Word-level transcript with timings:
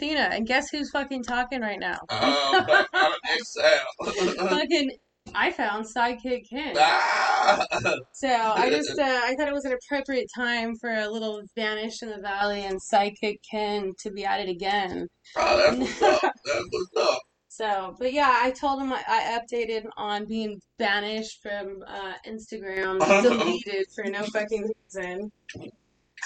Athena, 0.00 0.30
and 0.32 0.46
guess 0.46 0.70
who's 0.70 0.90
fucking 0.90 1.22
talking 1.24 1.60
right 1.60 1.78
now? 1.78 1.98
Um, 2.08 2.20
out 2.22 2.86
of 2.94 3.16
exile. 3.30 4.48
fucking, 4.48 4.90
I 5.34 5.50
found 5.52 5.84
Sidekick 5.84 6.48
Ken. 6.48 6.74
ah! 6.78 7.66
So 8.14 8.28
I 8.28 8.70
just, 8.70 8.98
uh, 8.98 9.20
I 9.24 9.34
thought 9.36 9.48
it 9.48 9.54
was 9.54 9.66
an 9.66 9.74
appropriate 9.74 10.28
time 10.34 10.74
for 10.80 10.90
a 10.90 11.08
little 11.08 11.42
Vanish 11.54 12.02
in 12.02 12.08
the 12.08 12.20
Valley 12.22 12.64
and 12.64 12.78
Sidekick 12.92 13.36
Ken 13.50 13.92
to 14.00 14.10
be 14.10 14.24
at 14.24 14.40
it 14.40 14.48
again. 14.48 15.06
Oh, 15.36 15.56
that's 15.56 15.78
what's 16.00 16.02
up. 16.02 16.32
That's 16.44 16.68
what's 16.70 17.10
up. 17.10 17.18
So, 17.48 17.94
but 17.98 18.12
yeah, 18.14 18.38
I 18.40 18.52
told 18.52 18.80
him 18.80 18.92
I, 18.92 19.02
I 19.06 19.38
updated 19.38 19.82
on 19.98 20.24
being 20.26 20.58
banished 20.78 21.42
from 21.42 21.82
uh, 21.86 22.14
Instagram, 22.26 23.00
deleted 23.22 23.86
for 23.94 24.04
no 24.04 24.22
fucking 24.32 24.70
reason. 24.94 25.30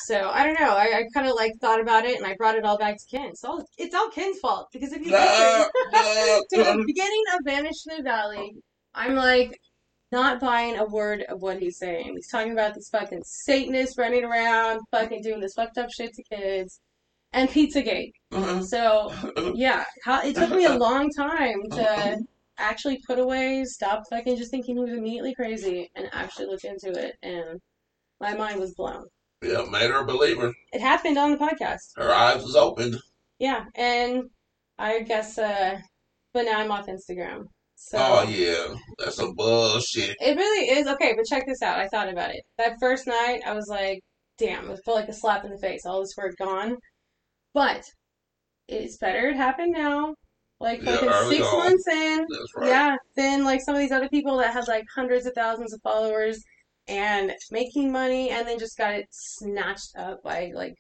So 0.07 0.31
I 0.31 0.45
don't 0.45 0.59
know. 0.61 0.77
I, 0.77 0.99
I 0.99 1.03
kind 1.15 1.27
of 1.27 1.35
like 1.37 1.53
thought 1.61 1.81
about 1.81 2.05
it, 2.05 2.17
and 2.17 2.27
I 2.27 2.35
brought 2.35 2.57
it 2.57 2.65
all 2.65 2.79
back 2.79 2.97
to 2.97 3.17
Ken. 3.17 3.35
So 3.35 3.65
it's 3.79 3.95
all 3.95 4.11
Ken's 4.11 4.39
fault 4.41 4.69
because 4.73 4.93
if 4.93 5.05
you 5.05 5.13
listen 5.13 5.71
to 5.93 6.41
the 6.51 6.85
beginning 6.87 7.23
of 7.35 7.41
Vanish 7.45 7.77
in 7.89 7.99
the 7.99 8.03
Valley, 8.03 8.53
I'm 8.95 9.15
like 9.15 9.59
not 10.13 10.41
buying 10.41 10.77
a 10.79 10.85
word 10.85 11.25
of 11.29 11.43
what 11.43 11.59
he's 11.59 11.79
saying. 11.79 12.13
He's 12.15 12.29
talking 12.31 12.53
about 12.53 12.75
this 12.75 12.89
fucking 12.91 13.23
Satanist 13.25 13.99
running 13.99 14.25
around, 14.25 14.81
fucking 14.91 15.23
doing 15.23 15.41
this 15.41 15.55
fucked 15.55 15.79
up 15.79 15.91
shit 15.91 16.13
to 16.15 16.23
kids, 16.25 16.81
and 17.33 17.49
Pizzagate. 17.49 18.13
uh, 18.33 18.61
So 18.63 19.13
yeah, 19.55 19.85
how, 20.05 20.23
it 20.23 20.35
took 20.37 20.51
me 20.51 20.67
a 20.67 20.77
long 20.77 21.11
time 21.17 21.61
to 21.73 22.19
actually 22.59 23.01
put 23.07 23.19
away, 23.19 23.65
stop 23.65 24.03
fucking 24.11 24.37
just 24.37 24.51
thinking 24.51 24.77
he 24.77 24.83
was 24.83 24.93
immediately 24.93 25.35
crazy, 25.35 25.91
and 25.97 26.09
actually 26.13 26.47
look 26.47 26.63
into 26.65 26.91
it. 26.91 27.17
And 27.23 27.61
my 28.21 28.35
mind 28.35 28.61
was 28.61 28.75
blown. 28.75 29.05
Yeah, 29.43 29.65
made 29.71 29.91
her 29.91 30.01
a 30.03 30.07
believer. 30.07 30.53
It 30.73 30.81
happened 30.81 31.19
on 31.19 31.31
the 31.33 31.37
podcast. 31.39 31.79
Her 31.97 32.13
eyes 32.13 32.43
was 32.43 32.57
opened. 32.57 32.97
Yeah, 33.39 33.65
and 33.75 34.25
I 34.79 35.01
guess, 35.03 35.39
uh, 35.39 35.79
but 36.33 36.43
now 36.45 36.61
I'm 36.61 36.71
off 36.71 36.87
Instagram. 36.87 37.45
So 37.77 37.99
Oh 37.99 38.23
yeah, 38.29 38.75
that's 38.99 39.17
some 39.17 39.35
bullshit. 39.35 40.17
it 40.21 40.37
really 40.37 40.71
is 40.79 40.87
okay. 40.87 41.13
But 41.17 41.27
check 41.27 41.45
this 41.47 41.61
out. 41.63 41.79
I 41.79 41.89
thought 41.89 42.09
about 42.09 42.31
it. 42.31 42.43
That 42.59 42.77
first 42.81 43.07
night, 43.07 43.41
I 43.45 43.53
was 43.53 43.67
like, 43.69 44.01
"Damn!" 44.39 44.71
It 44.71 44.81
felt 44.85 44.97
like 44.99 45.09
a 45.09 45.13
slap 45.13 45.45
in 45.45 45.51
the 45.51 45.59
face. 45.59 45.85
All 45.85 46.01
this 46.01 46.15
work 46.17 46.35
gone. 46.39 46.77
But 47.53 47.83
it's 48.69 48.97
better 48.99 49.29
it 49.29 49.37
happened 49.37 49.73
now. 49.73 50.15
Like 50.61 50.83
Yeah, 50.83 50.97
fucking 50.97 51.29
six 51.31 51.47
on. 51.47 51.59
months 51.59 51.89
in. 51.89 52.19
That's 52.31 52.53
right. 52.57 52.69
Yeah, 52.69 52.97
then 53.17 53.45
like 53.45 53.61
some 53.61 53.75
of 53.75 53.81
these 53.81 53.93
other 53.93 54.09
people 54.09 54.39
that 54.39 54.53
had 54.55 54.67
like 54.69 54.85
hundreds 54.95 55.27
of 55.27 55.33
thousands 55.35 55.75
of 55.75 55.81
followers 55.83 56.43
and 56.89 57.33
making 57.51 57.91
money 57.91 58.31
and 58.31 58.47
then 58.47 58.59
just 58.59 58.77
got 58.77 58.95
it 58.95 59.07
snatched 59.11 59.97
up 59.97 60.23
by 60.23 60.51
like 60.55 60.75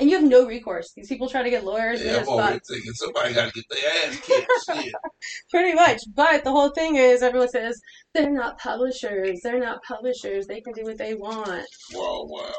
and 0.00 0.08
you 0.08 0.16
have 0.18 0.26
no 0.26 0.46
recourse. 0.46 0.92
These 0.96 1.08
people 1.08 1.28
try 1.28 1.42
to 1.42 1.50
get 1.50 1.62
lawyers 1.64 2.02
Yeah, 2.02 2.24
I'm 2.26 2.58
thinking 2.60 2.92
somebody 2.94 3.34
got 3.34 3.52
to 3.52 3.52
get 3.52 3.64
their 3.68 4.08
ass 4.08 4.20
kicked. 4.20 4.94
Pretty 5.50 5.74
much. 5.74 6.00
But 6.14 6.42
the 6.42 6.50
whole 6.50 6.70
thing 6.70 6.96
is 6.96 7.22
everyone 7.22 7.50
says 7.50 7.78
they're 8.14 8.30
not 8.30 8.58
publishers. 8.58 9.40
They're 9.42 9.60
not 9.60 9.82
publishers. 9.82 10.46
They 10.46 10.62
can 10.62 10.72
do 10.72 10.84
what 10.84 10.96
they 10.96 11.14
want. 11.14 11.66
Wow, 11.92 12.24
wow. 12.28 12.52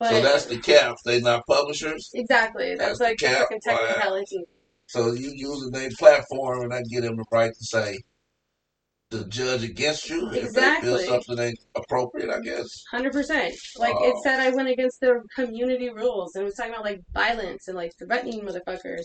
But 0.00 0.10
so 0.10 0.20
that's 0.22 0.46
the 0.46 0.58
cap. 0.58 0.96
They're 1.04 1.20
not 1.20 1.46
publishers. 1.46 2.10
exactly. 2.12 2.74
That's, 2.74 2.98
that's 2.98 3.00
like 3.00 3.18
the 3.18 3.26
cap. 3.26 3.38
fucking 3.42 3.60
Wow. 3.66 3.76
technicality. 3.76 4.44
So 4.86 5.12
you 5.12 5.30
using 5.36 5.70
their 5.70 5.90
platform 5.96 6.62
and 6.62 6.74
I 6.74 6.82
get 6.90 7.02
them 7.02 7.16
the 7.16 7.24
right 7.30 7.52
to 7.56 7.64
say 7.64 8.00
to 9.10 9.24
judge 9.26 9.64
against 9.64 10.08
you 10.08 10.30
exactly. 10.30 10.90
if 10.90 10.98
they 10.98 11.06
feel 11.06 11.22
something 11.22 11.46
ain't 11.46 11.58
appropriate. 11.76 12.30
I 12.30 12.40
guess. 12.40 12.66
Hundred 12.90 13.12
percent. 13.12 13.54
Like 13.76 13.94
it 13.96 14.14
Oh. 14.16 14.20
said, 14.22 14.40
I 14.40 14.50
went 14.50 14.68
against 14.68 15.00
the 15.00 15.20
community 15.34 15.90
rules, 15.90 16.34
and 16.34 16.42
it 16.42 16.44
was 16.44 16.54
talking 16.54 16.72
about 16.72 16.84
like 16.84 17.00
violence 17.12 17.66
and 17.68 17.76
like 17.76 17.92
threatening 17.98 18.42
motherfuckers. 18.42 19.04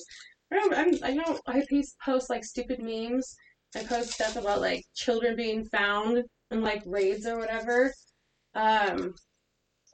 I 0.51 0.55
don't. 0.55 0.73
I'm, 0.73 0.93
I 1.03 1.11
know. 1.13 1.39
I 1.47 1.63
post, 1.69 1.95
post 2.05 2.29
like 2.29 2.43
stupid 2.43 2.79
memes. 2.81 3.35
I 3.75 3.83
post 3.83 4.11
stuff 4.11 4.35
about 4.35 4.61
like 4.61 4.83
children 4.95 5.35
being 5.35 5.65
found 5.65 6.23
in 6.51 6.61
like 6.61 6.83
raids 6.85 7.25
or 7.25 7.37
whatever. 7.39 7.91
Um, 8.53 9.13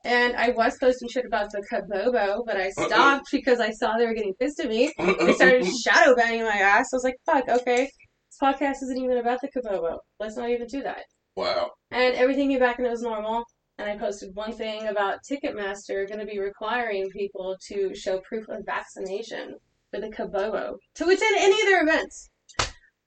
and 0.03 0.35
I 0.35 0.49
was 0.49 0.77
posting 0.79 1.07
shit 1.09 1.25
about 1.25 1.51
the 1.51 1.63
Kabobo, 1.71 2.43
but 2.45 2.57
I 2.57 2.69
stopped 2.71 3.27
because 3.31 3.59
I 3.59 3.71
saw 3.71 3.97
they 3.97 4.05
were 4.05 4.13
getting 4.13 4.33
pissed 4.39 4.59
at 4.59 4.67
me. 4.69 4.91
They 4.97 5.33
started 5.33 5.65
shadow 5.83 6.15
banning 6.15 6.43
my 6.43 6.57
ass. 6.57 6.87
I 6.91 6.95
was 6.95 7.03
like, 7.03 7.15
fuck, 7.25 7.47
okay. 7.47 7.89
This 8.31 8.39
podcast 8.41 8.81
isn't 8.83 8.97
even 8.97 9.17
about 9.17 9.41
the 9.41 9.49
Kabobo. 9.49 9.97
Let's 10.17 10.37
not 10.37 10.49
even 10.49 10.65
do 10.67 10.81
that. 10.83 11.03
wow. 11.35 11.71
And 11.91 12.15
everything 12.15 12.49
came 12.49 12.59
back 12.59 12.77
and 12.77 12.87
it 12.87 12.89
was 12.89 13.01
normal. 13.01 13.43
And 13.77 13.89
I 13.89 13.97
posted 13.97 14.33
one 14.35 14.53
thing 14.53 14.87
about 14.87 15.19
Ticketmaster 15.29 16.07
going 16.07 16.19
to 16.19 16.25
be 16.25 16.39
requiring 16.39 17.09
people 17.09 17.57
to 17.67 17.93
show 17.93 18.19
proof 18.19 18.47
of 18.47 18.65
vaccination 18.65 19.55
for 19.89 19.99
the 19.99 20.07
Kabobo 20.07 20.75
to 20.95 21.03
attend 21.03 21.37
any 21.39 21.61
of 21.61 21.67
their 21.67 21.83
events. 21.83 22.29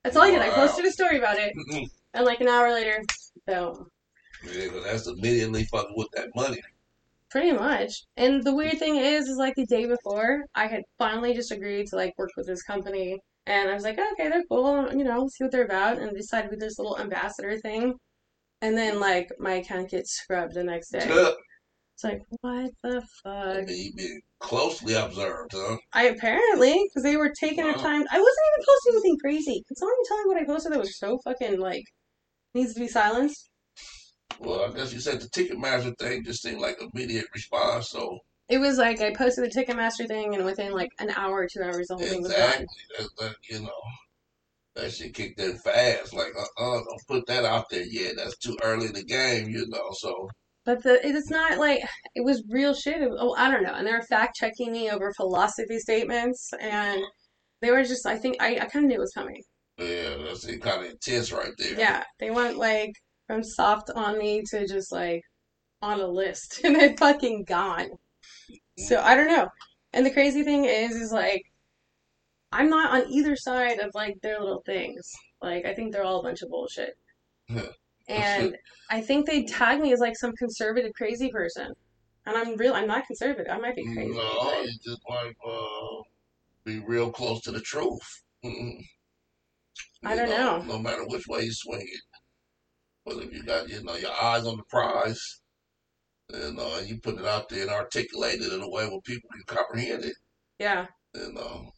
That's 0.02 0.14
all 0.16 0.24
I 0.24 0.30
did. 0.30 0.42
I 0.42 0.50
posted 0.50 0.84
a 0.84 0.90
story 0.92 1.16
about 1.16 1.38
it, 1.38 1.54
and 2.12 2.26
like 2.26 2.42
an 2.42 2.48
hour 2.48 2.70
later, 2.70 3.02
boom. 3.46 3.86
Yeah, 4.44 4.66
that's 4.84 5.06
immediately 5.06 5.64
fucking 5.64 5.94
with 5.96 6.08
that 6.16 6.28
money. 6.34 6.60
Pretty 7.30 7.52
much. 7.52 7.94
And 8.18 8.44
the 8.44 8.54
weird 8.54 8.78
thing 8.78 8.96
is, 8.96 9.26
is 9.26 9.38
like 9.38 9.54
the 9.54 9.64
day 9.64 9.86
before, 9.86 10.44
I 10.54 10.66
had 10.66 10.82
finally 10.98 11.32
just 11.32 11.50
agreed 11.50 11.86
to 11.88 11.96
like 11.96 12.12
work 12.18 12.30
with 12.36 12.46
this 12.46 12.62
company. 12.62 13.20
And 13.46 13.68
I 13.68 13.74
was 13.74 13.84
like, 13.84 13.98
okay, 13.98 14.28
they're 14.28 14.44
cool, 14.48 14.90
you 14.92 15.04
know, 15.04 15.28
see 15.28 15.44
what 15.44 15.52
they're 15.52 15.64
about, 15.64 15.98
and 15.98 16.16
decided 16.16 16.50
to 16.50 16.56
do 16.56 16.60
this 16.60 16.78
little 16.78 16.98
ambassador 16.98 17.58
thing. 17.58 17.94
And 18.62 18.76
then 18.76 18.98
like 19.00 19.30
my 19.38 19.54
account 19.54 19.90
gets 19.90 20.12
scrubbed 20.12 20.54
the 20.54 20.64
next 20.64 20.90
day. 20.90 21.34
It's 21.94 22.04
like, 22.04 22.22
what 22.40 22.70
the 22.82 23.02
fuck? 23.22 23.68
you 23.68 23.92
been 23.94 24.20
closely 24.40 24.94
observed, 24.94 25.52
huh? 25.54 25.76
I 25.92 26.04
apparently, 26.06 26.84
because 26.88 27.02
they 27.04 27.16
were 27.16 27.32
taking 27.38 27.64
their 27.64 27.74
Wow. 27.74 27.82
time. 27.82 28.04
I 28.10 28.18
wasn't 28.18 28.46
even 28.54 28.66
posting 28.66 28.92
anything 28.94 29.18
crazy. 29.20 29.62
Can 29.68 29.76
someone 29.76 29.96
tell 30.08 30.18
me 30.18 30.24
what 30.26 30.42
I 30.42 30.44
posted 30.44 30.72
that 30.72 30.80
was 30.80 30.98
so 30.98 31.18
fucking 31.24 31.60
like 31.60 31.84
needs 32.54 32.74
to 32.74 32.80
be 32.80 32.88
silenced? 32.88 33.50
Well, 34.40 34.64
I 34.64 34.74
guess 34.74 34.92
you 34.92 35.00
said 35.00 35.20
the 35.20 35.28
Ticketmaster 35.28 35.96
thing 35.98 36.24
just 36.24 36.42
seemed 36.42 36.60
like 36.60 36.80
immediate 36.80 37.26
response. 37.34 37.90
So 37.90 38.18
It 38.48 38.58
was 38.58 38.76
like 38.76 39.00
I 39.00 39.14
posted 39.14 39.44
the 39.44 39.48
Ticketmaster 39.48 40.06
thing, 40.06 40.34
and 40.34 40.44
within 40.44 40.72
like 40.72 40.90
an 40.98 41.10
hour 41.16 41.38
or 41.38 41.48
two 41.50 41.62
hours, 41.62 41.86
the 41.88 41.96
whole 41.96 42.06
thing 42.06 42.22
was 42.22 42.30
exactly, 42.30 42.66
gone. 42.66 43.08
that, 43.18 43.24
that, 43.24 43.34
you 43.48 43.60
know, 43.60 43.82
that 44.76 44.92
shit 44.92 45.14
kicked 45.14 45.40
in 45.40 45.56
fast. 45.58 46.12
Like, 46.12 46.32
uh, 46.38 46.62
uh 46.62 46.74
don't 46.84 47.06
put 47.08 47.26
that 47.26 47.44
out 47.44 47.70
there 47.70 47.84
yet. 47.84 48.14
That's 48.16 48.36
too 48.38 48.56
early 48.62 48.86
in 48.86 48.92
the 48.92 49.04
game, 49.04 49.48
you 49.48 49.66
know. 49.68 49.88
So 49.92 50.28
But 50.66 50.82
the 50.82 51.00
it's 51.06 51.30
not 51.30 51.58
like 51.58 51.80
it 52.14 52.24
was 52.24 52.42
real 52.50 52.74
shit. 52.74 53.00
It- 53.00 53.12
oh, 53.18 53.34
I 53.34 53.50
don't 53.50 53.62
know. 53.62 53.74
And 53.74 53.86
they 53.86 53.92
were 53.92 54.02
fact 54.02 54.36
checking 54.36 54.72
me 54.72 54.90
over 54.90 55.12
philosophy 55.14 55.78
statements, 55.78 56.50
and 56.60 57.02
they 57.62 57.70
were 57.70 57.84
just. 57.84 58.06
I 58.06 58.18
think 58.18 58.36
I, 58.40 58.56
I 58.56 58.66
kind 58.66 58.84
of 58.84 58.88
knew 58.90 58.96
it 58.96 59.00
was 59.00 59.12
coming. 59.14 59.42
yeah, 59.78 60.16
that's 60.18 60.44
kind 60.44 60.84
of 60.84 60.90
intense 60.90 61.32
right 61.32 61.52
there. 61.56 61.78
Yeah, 61.78 62.04
they 62.20 62.30
went 62.30 62.58
like 62.58 62.92
from 63.26 63.42
soft 63.42 63.90
on 63.94 64.18
me 64.18 64.42
to 64.50 64.66
just 64.66 64.92
like 64.92 65.22
on 65.80 66.00
a 66.00 66.06
list, 66.06 66.60
and 66.64 66.76
they're 66.76 66.96
fucking 66.98 67.44
gone. 67.44 67.88
So 68.78 69.00
I 69.00 69.14
don't 69.14 69.28
know. 69.28 69.48
And 69.92 70.04
the 70.04 70.10
crazy 70.10 70.42
thing 70.42 70.64
is, 70.64 70.96
is 70.96 71.12
like 71.12 71.42
I'm 72.52 72.68
not 72.68 72.92
on 72.92 73.10
either 73.10 73.36
side 73.36 73.78
of 73.80 73.90
like 73.94 74.20
their 74.22 74.40
little 74.40 74.62
things. 74.66 75.10
Like 75.42 75.64
I 75.64 75.74
think 75.74 75.92
they're 75.92 76.04
all 76.04 76.20
a 76.20 76.22
bunch 76.22 76.42
of 76.42 76.50
bullshit. 76.50 76.96
Yeah. 78.06 78.38
And 78.38 78.56
I 78.90 79.00
think 79.00 79.24
they 79.24 79.44
tag 79.44 79.80
me 79.80 79.94
as 79.94 79.98
like 80.00 80.14
some 80.18 80.34
conservative 80.36 80.92
crazy 80.94 81.30
person. 81.30 81.72
And 82.26 82.36
I'm 82.36 82.54
real 82.58 82.74
I'm 82.74 82.86
not 82.86 83.06
conservative. 83.06 83.50
I 83.50 83.58
might 83.58 83.76
be 83.76 83.82
crazy. 83.94 84.12
No, 84.12 84.30
but- 84.42 84.64
you 84.66 84.72
just 84.84 85.00
like 85.08 85.34
uh, 85.46 86.02
be 86.66 86.80
real 86.80 87.10
close 87.10 87.40
to 87.42 87.50
the 87.50 87.60
truth. 87.62 88.02
I 90.04 90.14
don't 90.14 90.28
know. 90.28 90.62
No 90.66 90.78
matter 90.78 91.06
which 91.06 91.26
way 91.26 91.44
you 91.44 91.52
swing 91.54 91.80
it, 91.80 92.00
but 93.06 93.16
if 93.24 93.32
you 93.32 93.42
got 93.42 93.70
you 93.70 93.82
know 93.82 93.96
your 93.96 94.12
eyes 94.22 94.44
on 94.44 94.58
the 94.58 94.64
prize, 94.64 95.40
and 96.32 96.58
uh, 96.58 96.80
you 96.84 96.98
put 97.00 97.18
it 97.18 97.26
out 97.26 97.48
there 97.48 97.62
and 97.62 97.70
articulate 97.70 98.40
it 98.40 98.52
in 98.52 98.62
a 98.62 98.68
way 98.68 98.86
where 98.88 99.00
people 99.02 99.28
can 99.32 99.56
comprehend 99.56 100.04
it, 100.04 100.14
Yeah. 100.58 100.86
then 101.12 101.36
um, 101.38 101.70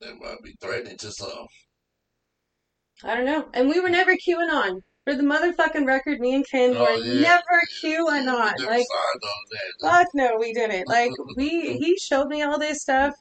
that 0.00 0.14
might 0.20 0.42
be 0.42 0.54
threatening 0.60 0.96
to 0.98 1.12
some. 1.12 1.46
I 3.04 3.14
don't 3.14 3.24
know. 3.26 3.48
And 3.54 3.68
we 3.68 3.80
were 3.80 3.88
never 3.88 4.14
QAnon. 4.16 4.80
For 5.04 5.14
the 5.14 5.22
motherfucking 5.22 5.86
record, 5.86 6.20
me 6.20 6.34
and 6.34 6.46
Ken 6.48 6.76
Oh, 6.76 6.80
were 6.84 6.96
yeah. 7.02 7.20
never 7.22 7.62
QAnon. 7.82 8.52
never 8.58 8.70
Like 8.70 8.86
signed 8.86 9.22
on 9.22 9.40
that. 9.50 9.90
Fuck 9.90 10.08
no, 10.14 10.36
we 10.38 10.52
didn't. 10.52 10.86
Like 10.88 11.10
we 11.36 11.78
he 11.78 11.96
showed 11.98 12.28
me 12.28 12.42
all 12.42 12.58
this 12.58 12.82
stuff. 12.82 13.14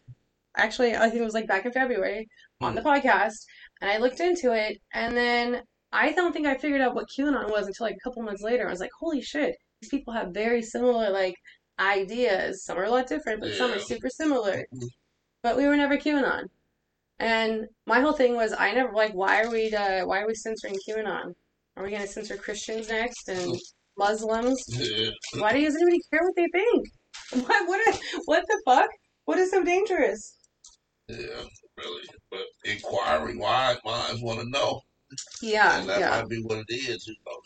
Actually, 0.57 0.95
I 0.95 1.09
think 1.09 1.21
it 1.21 1.25
was 1.25 1.33
like 1.33 1.47
back 1.47 1.65
in 1.65 1.71
February 1.71 2.27
on 2.59 2.75
the 2.75 2.81
podcast, 2.81 3.37
and 3.81 3.89
I 3.89 3.97
looked 3.97 4.19
into 4.19 4.51
it, 4.53 4.77
and 4.93 5.15
then 5.15 5.61
I 5.93 6.11
don't 6.11 6.33
think 6.33 6.47
I 6.47 6.57
figured 6.57 6.81
out 6.81 6.95
what 6.95 7.07
QAnon 7.17 7.49
was 7.49 7.67
until 7.67 7.85
like 7.85 7.95
a 7.95 8.03
couple 8.03 8.23
months 8.23 8.41
later. 8.43 8.67
I 8.67 8.71
was 8.71 8.81
like, 8.81 8.91
holy 8.99 9.21
shit, 9.21 9.55
these 9.81 9.89
people 9.89 10.13
have 10.13 10.33
very 10.33 10.61
similar 10.61 11.09
like 11.09 11.35
ideas. 11.79 12.65
Some 12.65 12.77
are 12.77 12.83
a 12.83 12.89
lot 12.89 13.07
different, 13.07 13.41
but 13.41 13.53
some 13.53 13.71
are 13.71 13.79
super 13.79 14.09
similar. 14.09 14.65
Mhm. 14.73 14.87
But 15.41 15.57
we 15.57 15.67
were 15.67 15.77
never 15.77 15.97
QAnon. 15.97 16.49
And 17.19 17.67
my 17.85 17.99
whole 18.01 18.13
thing 18.13 18.35
was 18.35 18.53
I 18.57 18.73
never 18.73 18.93
like 18.93 19.13
why 19.13 19.41
are 19.41 19.49
we 19.49 19.73
uh, 19.73 20.05
why 20.05 20.21
are 20.21 20.27
we 20.27 20.35
censoring 20.35 20.77
QAnon? 20.87 21.33
Are 21.75 21.83
we 21.83 21.91
gonna 21.91 22.07
censor 22.07 22.37
Christians 22.37 22.89
next 22.89 23.29
and 23.29 23.57
Muslims? 23.97 24.63
Yeah. 24.67 25.11
Why 25.37 25.53
does 25.53 25.75
anybody 25.75 25.99
care 26.11 26.21
what 26.23 26.35
they 26.35 26.47
think? 26.51 26.85
What 27.47 27.67
what 27.67 27.99
what 28.25 28.43
the 28.47 28.61
fuck? 28.65 28.89
What 29.25 29.37
is 29.37 29.51
so 29.51 29.63
dangerous? 29.63 30.37
Yeah, 31.07 31.43
really. 31.77 32.03
But 32.31 32.41
inquiring 32.65 33.37
why 33.39 33.77
minds 33.85 34.21
want 34.21 34.39
to 34.39 34.49
know. 34.49 34.81
Yeah, 35.41 35.79
and 35.79 35.89
that 35.89 35.99
yeah. 35.99 36.09
might 36.09 36.29
be 36.29 36.41
what 36.41 36.59
it 36.67 36.73
is, 36.73 37.05
you 37.07 37.15
know. 37.25 37.39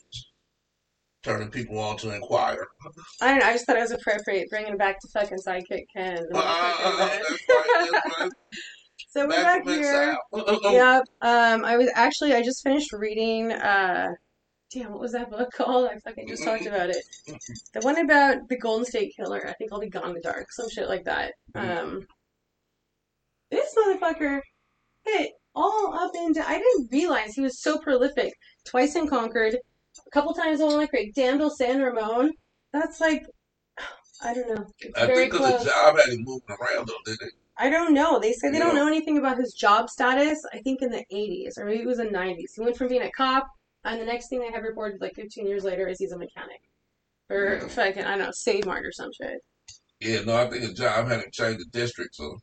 Just 1.23 1.35
Turning 1.35 1.49
people 1.49 1.79
on 1.79 1.97
to 1.97 2.15
inquire. 2.15 2.67
I 3.21 3.29
don't 3.29 3.39
know. 3.39 3.45
I 3.45 3.53
just 3.53 3.65
thought 3.65 3.77
it 3.77 3.81
was 3.81 3.91
appropriate 3.91 4.49
bringing 4.49 4.73
it 4.73 4.77
back 4.77 4.99
to 4.99 5.07
fucking 5.13 5.37
Sidekick 5.45 5.85
Ken. 5.95 6.25
the 6.29 6.37
Uh, 6.37 6.97
that's 6.97 7.19
right, 7.49 7.89
that's 7.91 8.19
right. 8.19 8.31
so 9.09 9.27
we're 9.27 9.29
Back 9.29 9.65
back 9.65 9.73
here. 9.73 10.17
South. 10.33 10.59
Yep. 10.63 11.03
Um, 11.21 11.65
I 11.65 11.77
was 11.77 11.89
actually 11.95 12.33
I 12.33 12.41
just 12.41 12.63
finished 12.63 12.91
reading. 12.93 13.51
Uh, 13.51 14.09
damn, 14.73 14.91
what 14.91 14.99
was 14.99 15.11
that 15.13 15.29
book 15.29 15.49
called? 15.53 15.89
I 15.89 15.97
fucking 15.99 16.27
just 16.27 16.43
talked 16.43 16.65
about 16.65 16.89
it. 16.89 16.97
The 17.73 17.81
one 17.81 17.99
about 17.99 18.49
the 18.49 18.57
Golden 18.57 18.85
State 18.85 19.13
Killer. 19.15 19.47
I 19.47 19.53
think 19.53 19.71
I'll 19.71 19.79
be 19.79 19.89
Gone 19.89 20.09
in 20.09 20.13
the 20.13 20.21
Dark, 20.21 20.51
some 20.51 20.69
shit 20.69 20.89
like 20.89 21.05
that. 21.05 21.33
Um, 21.55 22.05
this 23.51 23.73
motherfucker 23.77 24.41
hit 25.05 25.31
all 25.55 25.93
up 25.93 26.11
and 26.15 26.35
down. 26.35 26.45
I 26.47 26.57
didn't 26.57 26.91
realize 26.91 27.33
he 27.33 27.41
was 27.41 27.61
so 27.61 27.77
prolific. 27.77 28.33
Twice 28.65 28.95
in 28.95 29.07
Concord, 29.07 29.57
a 30.05 30.09
couple 30.11 30.33
times 30.33 30.61
on 30.61 30.73
like 30.75 30.91
Great 30.91 31.13
Danville, 31.15 31.49
San 31.49 31.81
Ramon. 31.81 32.31
That's 32.71 32.99
like, 32.99 33.25
I 34.23 34.33
don't 34.33 34.47
know. 34.55 34.65
It's 34.79 34.99
I 34.99 35.05
very 35.05 35.29
think 35.29 35.33
because 35.33 35.49
close. 35.51 35.63
the 35.63 35.69
job 35.69 35.97
had 35.97 36.09
him 36.13 36.23
moving 36.23 36.47
around, 36.49 36.87
though, 36.87 36.93
didn't 37.05 37.27
it? 37.27 37.33
I 37.57 37.69
don't 37.69 37.93
know. 37.93 38.19
They 38.19 38.33
say 38.33 38.49
they 38.49 38.57
don't 38.57 38.73
know 38.75 38.87
anything 38.87 39.19
about 39.19 39.37
his 39.37 39.53
job 39.53 39.89
status. 39.89 40.43
I 40.51 40.57
think 40.59 40.81
in 40.81 40.89
the 40.89 41.05
80s 41.13 41.57
or 41.57 41.65
maybe 41.65 41.83
it 41.83 41.87
was 41.87 41.99
in 41.99 42.11
the 42.11 42.17
90s. 42.17 42.55
He 42.55 42.61
went 42.61 42.75
from 42.75 42.87
being 42.87 43.03
a 43.03 43.11
cop, 43.11 43.47
and 43.83 44.01
the 44.01 44.05
next 44.05 44.27
thing 44.29 44.39
they 44.39 44.51
have 44.51 44.63
reported 44.63 44.99
like 45.01 45.13
15 45.15 45.45
years 45.45 45.63
later 45.63 45.87
is 45.87 45.99
he's 45.99 46.11
a 46.13 46.17
mechanic 46.17 46.61
or 47.29 47.59
Yeah. 47.61 47.67
fucking 47.67 48.03
I 48.05 48.17
don't 48.17 48.25
know 48.25 48.31
Save 48.31 48.65
Mart 48.65 48.85
or 48.85 48.91
some 48.91 49.11
shit. 49.13 49.39
Yeah, 49.99 50.21
no, 50.23 50.35
I 50.35 50.49
think 50.49 50.63
his 50.63 50.73
job 50.73 51.07
had 51.07 51.19
him 51.21 51.29
change 51.31 51.59
the 51.59 51.65
district, 51.71 52.15
so 52.15 52.37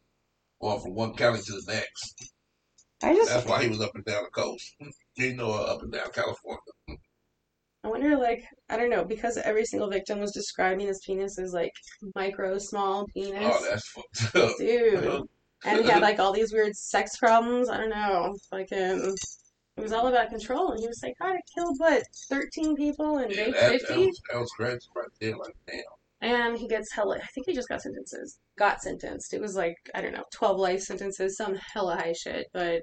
going 0.62 0.80
from 0.80 0.94
one 0.94 1.14
county 1.16 1.40
to 1.42 1.52
the 1.52 1.72
next. 1.72 2.30
I 3.02 3.14
just 3.14 3.30
That's 3.30 3.46
why 3.46 3.62
he 3.64 3.68
was 3.68 3.80
up 3.80 3.94
and 3.96 4.04
down 4.04 4.22
the 4.24 4.30
coast. 4.30 4.74
You 5.16 5.34
know, 5.34 5.50
uh, 5.50 5.74
up 5.74 5.82
and 5.82 5.92
down 5.92 6.10
California. 6.14 6.60
I 7.82 7.88
wonder 7.88 8.16
like 8.16 8.44
I 8.68 8.76
don't 8.76 8.90
know 8.90 9.04
because 9.04 9.36
every 9.38 9.64
single 9.64 9.88
victim 9.88 10.20
was 10.20 10.32
describing 10.32 10.86
his 10.86 11.00
penis 11.04 11.38
as 11.38 11.52
like 11.52 11.72
micro 12.14 12.58
small 12.58 13.06
penis, 13.14 13.40
Oh, 13.42 13.66
that's 13.70 13.88
fucked 13.88 14.36
up. 14.36 14.56
dude. 14.58 15.22
And 15.62 15.84
he 15.84 15.90
had 15.90 16.00
like 16.00 16.18
all 16.18 16.32
these 16.32 16.54
weird 16.54 16.74
sex 16.74 17.18
problems. 17.18 17.68
I 17.68 17.76
don't 17.76 17.90
know, 17.90 18.34
fucking. 18.50 19.14
It 19.76 19.82
was 19.82 19.92
all 19.92 20.06
about 20.08 20.30
control, 20.30 20.70
and 20.70 20.80
he 20.80 20.86
was 20.88 21.00
like, 21.02 21.12
"God, 21.20 21.36
I 21.36 21.40
killed 21.54 21.74
what, 21.76 22.02
thirteen 22.30 22.74
people 22.76 23.18
and 23.18 23.30
Yeah, 23.30 23.42
raped 23.42 23.60
that, 23.60 23.72
that, 23.72 23.80
50? 23.88 24.10
that 24.32 24.40
was 24.40 24.50
crazy 24.56 24.78
right 24.96 25.08
there. 25.20 25.36
Like, 25.36 25.54
damn. 25.66 25.82
And 26.22 26.56
he 26.58 26.66
gets 26.66 26.90
hella. 26.94 27.16
I 27.18 27.26
think 27.34 27.46
he 27.46 27.54
just 27.54 27.68
got 27.68 27.82
sentences. 27.82 28.38
Got 28.58 28.80
sentenced. 28.80 29.34
It 29.34 29.40
was 29.42 29.54
like 29.54 29.76
I 29.94 30.00
don't 30.00 30.14
know, 30.14 30.24
twelve 30.32 30.58
life 30.58 30.80
sentences, 30.80 31.36
some 31.36 31.56
hella 31.74 31.96
high 31.96 32.14
shit. 32.14 32.46
But 32.54 32.80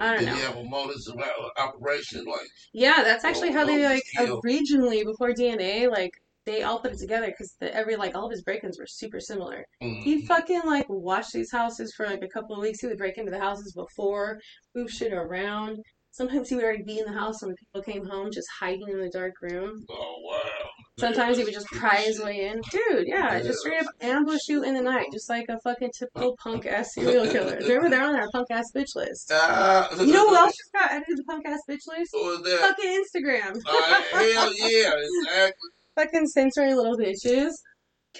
I 0.00 0.16
don't 0.16 0.18
did 0.24 0.28
he 0.28 0.34
know. 0.34 0.46
have 0.46 0.56
a 0.56 0.64
modus 0.64 1.08
uh, 1.08 1.60
operation? 1.60 2.24
Like, 2.24 2.48
yeah, 2.72 3.02
that's 3.02 3.24
actually 3.24 3.52
how 3.52 3.64
they 3.64 3.84
like 3.84 4.02
skill. 4.06 4.40
originally 4.44 5.04
before 5.04 5.32
DNA, 5.32 5.88
like 5.90 6.12
they 6.46 6.62
all 6.62 6.80
put 6.80 6.92
it 6.92 6.98
together 6.98 7.26
because 7.26 7.54
every 7.60 7.96
like 7.96 8.14
all 8.14 8.26
of 8.26 8.30
his 8.30 8.42
break-ins 8.42 8.78
were 8.78 8.86
super 8.86 9.20
similar. 9.20 9.64
mm, 9.82 10.02
He 10.02 10.24
fucking 10.26 10.62
like 10.64 10.86
watched 10.88 11.32
these 11.32 11.52
houses 11.52 11.92
for 11.96 12.06
like 12.06 12.22
a 12.22 12.28
couple 12.28 12.56
of 12.56 12.62
weeks. 12.62 12.80
He 12.80 12.86
would 12.86 12.98
break 12.98 13.18
into 13.18 13.30
the 13.30 13.38
houses 13.40 13.72
before, 13.72 14.40
move 14.74 14.90
shit 14.90 15.12
around. 15.12 15.78
Sometimes 16.10 16.48
he 16.48 16.54
would 16.56 16.64
already 16.64 16.82
be 16.82 16.98
in 16.98 17.04
the 17.04 17.12
house 17.12 17.42
when 17.42 17.54
people 17.54 17.82
came 17.82 18.04
home, 18.06 18.30
just 18.32 18.48
hiding 18.58 18.88
in 18.88 18.98
the 19.00 19.10
dark 19.10 19.34
room. 19.42 19.84
oh 19.90 20.16
wow. 20.24 20.70
Sometimes 20.98 21.36
he 21.38 21.44
would 21.44 21.54
just 21.54 21.66
pry 21.66 21.96
his 21.96 22.20
way 22.20 22.46
in. 22.46 22.60
Dude, 22.70 23.06
yeah, 23.06 23.40
just 23.40 23.60
straight 23.60 23.80
up 23.80 23.86
ambush 24.00 24.40
you 24.48 24.64
in 24.64 24.74
the 24.74 24.82
night, 24.82 25.06
just 25.12 25.30
like 25.30 25.46
a 25.48 25.58
fucking 25.62 25.90
typical 25.98 26.36
punk 26.42 26.66
ass 26.66 26.88
serial 26.94 27.26
killer. 27.30 27.56
Remember, 27.60 27.88
they're 27.88 28.04
on 28.04 28.16
our 28.16 28.28
punk 28.32 28.48
ass 28.50 28.66
bitch 28.74 28.94
list. 28.96 29.30
Ah, 29.32 29.88
You 29.98 30.12
know 30.12 30.28
who 30.28 30.36
else 30.36 30.52
just 30.56 30.72
got 30.72 30.90
added 30.90 31.04
to 31.08 31.16
the 31.16 31.24
punk 31.24 31.46
ass 31.46 31.60
bitch 31.68 31.86
list? 31.86 32.10
Who 32.12 32.18
was 32.24 32.42
that? 32.42 32.58
Fucking 32.60 33.02
Instagram. 33.04 33.56
Uh, 33.66 34.02
hell 34.12 34.52
yeah, 34.56 34.92
exactly. 35.26 35.70
Fucking 35.94 36.26
sensory 36.26 36.74
little 36.74 36.96
bitches. 36.96 37.52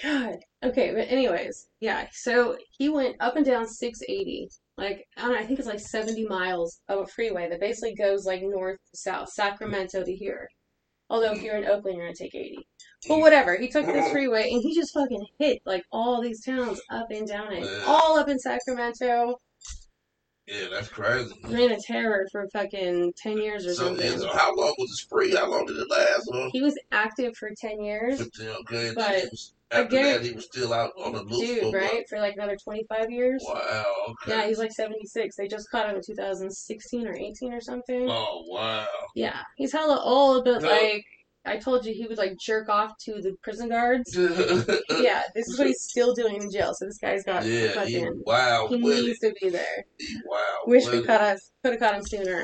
God. 0.03 0.37
Okay, 0.65 0.93
but 0.95 1.09
anyways, 1.09 1.67
yeah. 1.81 2.07
So 2.13 2.57
he 2.77 2.89
went 2.89 3.17
up 3.21 3.37
and 3.37 3.45
down 3.47 3.67
680. 3.67 4.49
Like, 4.77 5.05
I 5.17 5.23
don't 5.23 5.33
know, 5.33 5.39
I 5.39 5.45
think 5.47 5.59
it's 5.59 5.67
like 5.69 5.81
70 5.81 6.27
miles 6.27 6.79
of 6.89 7.01
a 7.01 7.07
freeway 7.07 7.49
that 7.49 7.61
basically 7.61 7.95
goes 7.97 8.25
like 8.25 8.43
north 8.45 8.77
to 8.77 8.97
south, 8.97 9.29
Sacramento 9.31 10.05
to 10.05 10.15
here. 10.15 10.49
Although 11.11 11.33
if 11.33 11.43
you're 11.43 11.57
in 11.57 11.65
Oakland, 11.65 11.97
you're 11.97 12.07
gonna 12.07 12.15
take 12.17 12.35
80. 12.35 12.67
But 13.09 13.21
whatever, 13.21 13.57
he 13.57 13.69
took 13.69 13.87
this 13.87 14.11
freeway 14.13 14.51
and 14.51 14.63
he 14.63 14.75
just 14.75 14.93
fucking 14.93 15.27
hit 15.39 15.63
like 15.65 15.85
all 15.91 16.21
these 16.21 16.45
towns 16.45 16.81
up 16.91 17.11
and 17.11 17.27
down 17.27 17.53
it. 17.53 17.67
All 17.87 18.19
up 18.19 18.29
in 18.29 18.39
Sacramento. 18.39 19.37
Yeah, 20.51 20.69
that's 20.73 20.89
crazy. 20.89 21.35
Ran 21.45 21.73
a 21.73 21.79
terror 21.81 22.27
for 22.33 22.49
fucking 22.53 23.13
10 23.23 23.37
years 23.39 23.67
or 23.67 23.75
So, 23.75 23.83
yeah, 23.83 23.89
something. 24.11 24.19
so 24.21 24.29
how 24.35 24.55
long 24.57 24.75
was 24.79 24.89
the 24.91 24.97
spree? 24.97 25.35
How 25.35 25.51
long 25.51 25.67
did 25.67 25.77
it 25.77 25.91
last? 25.91 26.31
Huh? 26.33 26.49
He 26.53 26.63
was 26.63 26.79
active 26.91 27.37
for 27.37 27.51
10 27.55 27.83
years. 27.85 28.21
Okay. 28.23 28.93
But 28.95 29.25
was, 29.31 29.53
after 29.71 29.87
again- 29.99 30.13
that, 30.15 30.23
he 30.25 30.33
was 30.33 30.47
still 30.47 30.73
out 30.73 30.93
on 31.05 31.13
the 31.13 31.23
loose. 31.23 31.61
Dude, 31.61 31.75
right? 31.75 32.09
For 32.09 32.19
like 32.19 32.35
another 32.37 32.57
25 32.57 33.11
years. 33.11 33.45
Wow. 33.47 33.85
Okay. 34.09 34.31
Yeah, 34.31 34.47
he's 34.47 34.59
like 34.59 34.73
76. 34.73 35.37
They 35.37 35.49
just 35.49 35.71
caught 35.71 35.91
him 35.91 35.97
in 35.97 36.03
2016 36.03 37.07
or 37.07 37.15
18 37.15 37.53
or 37.53 37.61
something. 37.61 38.09
Oh 38.11 38.45
wow. 38.49 38.87
Yeah, 39.15 39.41
he's 39.57 39.73
hella 39.73 40.01
old, 40.03 40.47
but 40.47 40.63
No. 40.63 40.69
like 40.71 41.05
I 41.47 41.57
told 41.57 41.87
you, 41.87 41.95
he 41.95 42.07
would 42.07 42.19
like 42.19 42.37
jerk 42.39 42.69
off 42.69 42.93
to 43.05 43.23
the 43.23 43.35
prison 43.43 43.69
guards. 43.71 44.15
yeah. 44.17 44.77
Yeah, 45.01 45.23
this 45.35 45.49
is 45.49 45.59
what 45.59 45.69
he's 45.69 45.81
still 45.83 46.13
doing 46.15 46.43
in 46.43 46.51
jail. 46.51 46.73
So 46.75 46.85
this 46.87 46.99
guy's 46.99 47.25
got 47.25 47.45
He, 47.45 47.69
fucking. 47.69 48.23
wow. 48.27 48.67
He 48.69 48.77
needs 48.79 49.19
to 49.21 49.33
be 49.41 49.49
there. 49.49 49.85
Wow. 50.27 50.39
Wish 50.67 50.87
we 50.89 51.03
caught 51.03 51.21
us. 51.21 51.51
Could 51.63 51.73
have 51.75 51.81
caught 51.81 51.95
him 51.95 52.05
sooner. 52.05 52.43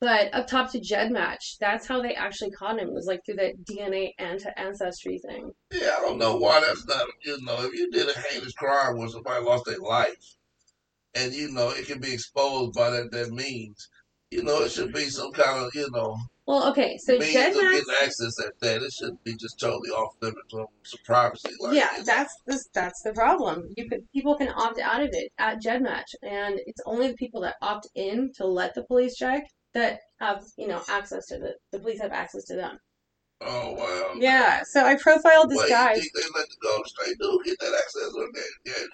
But 0.00 0.32
up 0.32 0.46
top 0.46 0.70
to 0.72 0.80
GEDmatch. 0.80 1.58
That's 1.60 1.86
how 1.86 2.00
they 2.00 2.14
actually 2.14 2.52
caught 2.52 2.78
him. 2.78 2.88
It 2.88 2.94
was 2.94 3.06
like 3.06 3.20
through 3.24 3.36
that 3.36 3.64
DNA 3.64 4.12
and 4.18 4.40
ancestry 4.56 5.18
thing. 5.26 5.50
Yeah, 5.72 5.96
I 5.98 6.02
don't 6.02 6.18
know 6.18 6.36
why 6.36 6.60
that's 6.60 6.86
not. 6.86 7.06
You 7.24 7.42
know, 7.42 7.56
if 7.64 7.74
you 7.74 7.90
did 7.90 8.08
a 8.08 8.18
heinous 8.18 8.52
crime 8.54 8.96
where 8.96 9.08
somebody 9.08 9.44
lost 9.44 9.66
their 9.66 9.78
life, 9.78 10.36
and 11.14 11.34
you 11.34 11.50
know 11.52 11.70
it 11.70 11.86
can 11.86 12.00
be 12.00 12.12
exposed 12.14 12.72
by 12.74 12.88
that 12.90 13.10
that 13.12 13.30
means, 13.30 13.88
you 14.30 14.42
know, 14.42 14.62
it 14.62 14.70
should 14.70 14.92
be 14.92 15.04
some 15.10 15.32
kind 15.32 15.64
of 15.66 15.74
you 15.74 15.90
know 15.90 16.16
Well, 16.50 16.68
okay, 16.70 16.98
so 16.98 17.12
means 17.16 17.28
of 17.28 17.34
match. 17.42 17.54
getting 17.54 17.94
access 18.02 18.34
at 18.44 18.58
that. 18.60 18.82
It 18.82 18.92
shouldn't 18.92 19.22
be 19.22 19.36
just 19.36 19.60
totally 19.60 19.90
off 19.90 20.14
limits 20.20 20.50
some 20.50 20.66
privacy. 21.04 21.50
Like, 21.60 21.76
Yeah, 21.76 21.88
know. 21.96 22.02
that's 22.04 22.34
this, 22.46 22.68
that's 22.74 23.00
the 23.02 23.12
problem. 23.12 23.68
You 23.76 23.88
could 23.88 24.00
people 24.12 24.34
can 24.36 24.48
opt 24.48 24.80
out 24.80 25.00
of 25.00 25.10
it 25.12 25.30
at 25.38 25.62
GEDmatch, 25.62 26.12
and 26.22 26.58
it's 26.66 26.80
only 26.86 27.06
the 27.08 27.14
people 27.14 27.40
that 27.42 27.54
opt 27.62 27.86
in 27.94 28.32
to 28.36 28.46
let 28.46 28.74
the 28.74 28.82
police 28.82 29.14
check 29.16 29.44
that 29.74 30.00
have 30.18 30.42
you 30.58 30.66
know 30.66 30.82
access 30.88 31.26
to 31.28 31.38
the 31.38 31.54
the 31.70 31.78
police 31.78 32.00
have 32.00 32.10
access 32.10 32.42
to 32.46 32.56
them. 32.56 32.78
Oh 33.42 33.72
wow. 33.74 34.14
Yeah, 34.18 34.62
so 34.64 34.84
I 34.84 34.96
profiled 34.96 35.50
this 35.50 35.56
Well, 35.58 35.68
guy. 35.68 35.94
you 35.94 36.00
think 36.00 36.12
they 36.14 36.38
let 36.40 36.48
the 36.48 36.56
Golden 36.62 36.84
State 36.86 37.16
dude 37.20 37.44
get 37.44 37.58
that 37.60 37.74
access 37.78 38.12
on 38.14 38.28
that? 38.34 38.50
Yeah, 38.66 38.86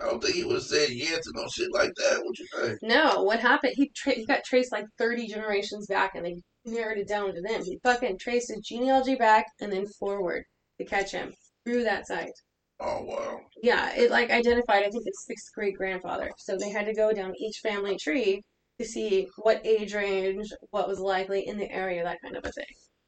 I 0.00 0.04
don't 0.10 0.22
think 0.22 0.34
he 0.34 0.44
would 0.44 0.54
have 0.54 0.62
said 0.64 0.90
yes 0.90 1.24
to 1.26 1.32
no 1.34 1.46
shit 1.48 1.72
like 1.72 1.94
that. 1.94 2.20
What 2.24 2.38
you 2.38 2.46
think? 2.56 2.78
No, 2.82 3.22
what 3.22 3.38
happened? 3.38 3.74
He 3.76 3.90
tra- 3.94 4.14
he 4.14 4.26
got 4.26 4.44
traced 4.44 4.72
like 4.72 4.86
thirty 4.98 5.28
generations 5.28 5.86
back, 5.86 6.14
and 6.16 6.24
they 6.26 6.42
narrowed 6.64 6.98
it 6.98 7.08
down 7.08 7.34
to 7.34 7.40
them. 7.40 7.64
He 7.64 7.78
fucking 7.82 8.18
traced 8.18 8.50
his 8.50 8.60
genealogy 8.60 9.14
back 9.14 9.46
and 9.60 9.72
then 9.72 9.86
forward 9.98 10.44
to 10.78 10.84
catch 10.84 11.12
him 11.12 11.32
through 11.64 11.84
that 11.84 12.06
site. 12.06 12.32
Oh 12.80 13.02
wow. 13.02 13.40
Yeah, 13.62 13.94
it 13.94 14.10
like 14.10 14.30
identified, 14.30 14.84
I 14.84 14.90
think 14.90 15.04
it's 15.06 15.26
sixth 15.26 15.52
great 15.54 15.76
grandfather. 15.76 16.30
So 16.38 16.56
they 16.56 16.70
had 16.70 16.86
to 16.86 16.94
go 16.94 17.12
down 17.12 17.34
each 17.38 17.58
family 17.62 17.96
tree 17.96 18.42
to 18.78 18.86
see 18.86 19.28
what 19.36 19.64
age 19.66 19.94
range, 19.94 20.48
what 20.70 20.88
was 20.88 20.98
likely 20.98 21.46
in 21.46 21.58
the 21.58 21.70
area, 21.70 22.02
that 22.02 22.18
kind 22.22 22.36
of 22.36 22.44
a 22.44 22.52
thing. 22.52 22.64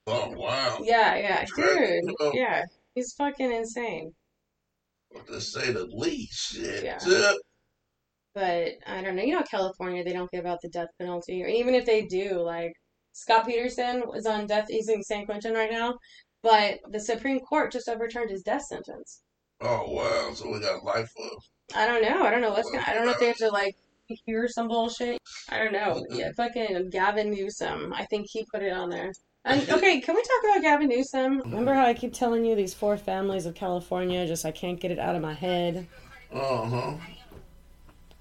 Oh 0.07 0.31
wow. 0.37 0.79
Yeah, 0.83 1.17
yeah, 1.17 1.45
dude. 1.57 2.35
Yeah, 2.35 2.65
he's 2.95 3.15
fucking 3.17 3.51
insane. 3.53 4.13
To 5.29 5.41
say 5.41 5.73
the 5.73 5.87
least. 5.87 6.53
Shit. 6.53 6.85
Yeah. 6.85 6.99
Yeah. 7.07 7.33
But 8.35 8.73
I 8.87 9.03
don't 9.03 9.17
know. 9.17 9.23
You 9.23 9.35
know, 9.35 9.43
California, 9.43 10.03
they 10.03 10.13
don't 10.13 10.31
give 10.31 10.47
out 10.47 10.61
the 10.63 10.71
death 10.71 10.89
penalty, 10.99 11.43
or 11.43 11.47
even 11.47 11.75
if 11.75 11.87
they 11.87 12.03
do, 12.07 12.41
like 12.41 12.73
Scott 13.13 13.47
Peterson 13.47 14.03
is 14.17 14.27
on 14.27 14.47
death. 14.47 14.67
He's 14.69 14.89
in 14.89 15.03
San 15.03 15.27
Quentin 15.27 15.55
right 15.55 15.71
now, 15.71 15.99
but 16.43 16.79
the 16.91 17.01
Supreme 17.01 17.41
Court 17.41 17.73
just 17.73 17.89
overturned 17.89 18.31
his 18.31 18.43
death 18.43 18.63
sentence. 18.65 19.23
Oh 19.61 19.85
wow. 19.89 20.35
So 20.35 20.51
we 20.51 20.61
got 20.61 20.85
life 20.85 21.11
of. 21.19 21.43
I 21.77 21.87
don't 21.87 22.03
know. 22.03 22.25
I 22.25 22.31
don't 22.31 22.41
know 22.41 22.51
what's 22.51 22.71
gonna. 22.71 22.85
I 22.87 22.95
don't 22.95 23.05
know 23.07 23.13
if 23.13 23.19
they 23.21 23.27
have 23.29 23.37
to 23.37 23.51
like 23.51 23.75
hear 24.27 24.49
some 24.49 24.69
bullshit. 24.69 25.19
I 25.49 25.59
don't 25.59 25.73
know. 25.73 26.05
Yeah, 26.11 26.31
fucking 26.37 26.91
Gavin 26.91 27.31
Newsom. 27.31 27.93
I 27.95 28.05
think 28.07 28.27
he 28.31 28.45
put 28.53 28.63
it 28.63 28.73
on 28.73 28.91
there. 28.91 29.13
And 29.45 29.61
okay, 29.71 30.01
can 30.01 30.15
we 30.15 30.23
talk 30.23 30.51
about 30.51 30.63
Gavin 30.63 30.89
Newsom? 30.89 31.41
Remember 31.43 31.75
how 31.75 31.85
I 31.85 31.95
keep 31.95 32.13
telling 32.13 32.45
you 32.45 32.55
these 32.55 32.75
four 32.75 32.97
families 32.97 33.47
of 33.47 33.55
California? 33.55 34.27
Just 34.27 34.45
I 34.45 34.53
can't 34.53 34.81
get 34.81 34.91
it 34.91 34.99
out 34.99 35.15
of 35.17 35.23
my 35.23 35.35
head. 35.35 35.87
Uh 36.33 36.65
huh. 36.69 36.95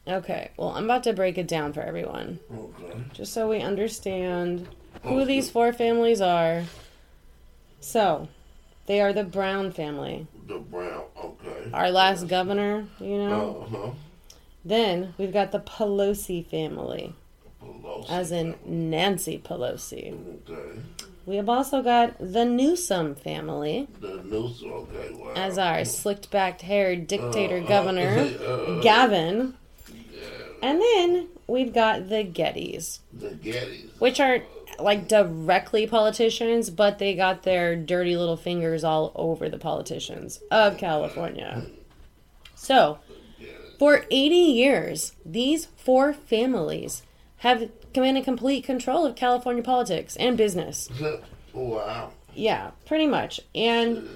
Okay, 0.08 0.50
well 0.58 0.70
I'm 0.70 0.86
about 0.86 1.04
to 1.04 1.14
break 1.14 1.38
it 1.38 1.48
down 1.48 1.74
for 1.74 1.82
everyone, 1.82 2.40
Okay. 2.54 3.00
just 3.14 3.34
so 3.34 3.48
we 3.48 3.62
understand 3.62 4.68
who 5.04 5.26
these 5.26 5.50
four 5.50 5.74
families 5.74 6.22
are. 6.22 6.64
So, 7.80 8.28
they 8.86 9.02
are 9.02 9.14
the 9.14 9.24
Brown 9.24 9.72
family. 9.72 10.28
The 10.48 10.58
brown. 10.60 11.04
Okay. 11.18 11.70
Our 11.74 11.90
last 11.92 12.28
governor, 12.28 12.86
you 13.00 13.18
know, 13.18 13.66
Uh 13.72 13.76
huh. 13.78 13.92
Then 14.64 15.14
we've 15.18 15.34
got 15.34 15.52
the 15.52 15.60
Pelosi 15.60 16.46
family, 16.46 17.16
Pelosi. 17.64 18.10
as 18.10 18.32
in 18.32 18.56
Nancy 18.66 19.40
Pelosi. 19.44 20.14
Okay. 20.50 20.80
We 21.26 21.36
have 21.38 21.50
also 21.50 21.82
got 21.82 22.16
the 22.20 22.46
Newsom 22.46 23.16
family, 23.16 23.88
The 24.00 24.22
news. 24.24 24.62
Okay. 24.64 25.14
Wow. 25.14 25.34
as 25.36 25.58
our 25.58 25.86
slicked 25.86 26.30
backed 26.32 26.62
haired 26.64 27.08
dictator 27.08 27.58
Uh, 27.58 27.68
governor, 27.68 28.10
uh, 28.46 28.82
Gavin. 28.82 29.56
yeah, 30.14 30.22
And 30.62 30.82
then 30.82 31.30
we've 31.48 31.74
got 31.74 32.10
the 32.10 32.24
Gettys, 32.24 33.00
the 33.14 33.30
Gettys. 33.30 33.90
which 34.00 34.20
aren't 34.20 34.44
like 34.84 35.08
directly 35.08 35.88
politicians, 35.88 36.70
but 36.70 37.00
they 37.00 37.16
got 37.16 37.44
their 37.44 37.76
dirty 37.76 38.16
little 38.16 38.38
fingers 38.38 38.84
all 38.84 39.12
over 39.16 39.50
the 39.50 39.58
politicians 39.58 40.42
of 40.50 40.78
California. 40.78 41.66
So, 42.56 43.00
for 43.80 44.06
80 44.12 44.36
years, 44.36 45.14
these 45.26 45.66
four 45.66 46.14
families 46.14 47.04
have 47.38 47.72
commanded 47.94 48.24
complete 48.24 48.64
control 48.64 49.06
of 49.06 49.16
California 49.16 49.64
politics 49.64 50.16
and 50.18 50.38
business. 50.38 50.90
wow. 51.54 52.12
Yeah, 52.36 52.72
pretty 52.86 53.08
much. 53.08 53.40
And 53.56 54.08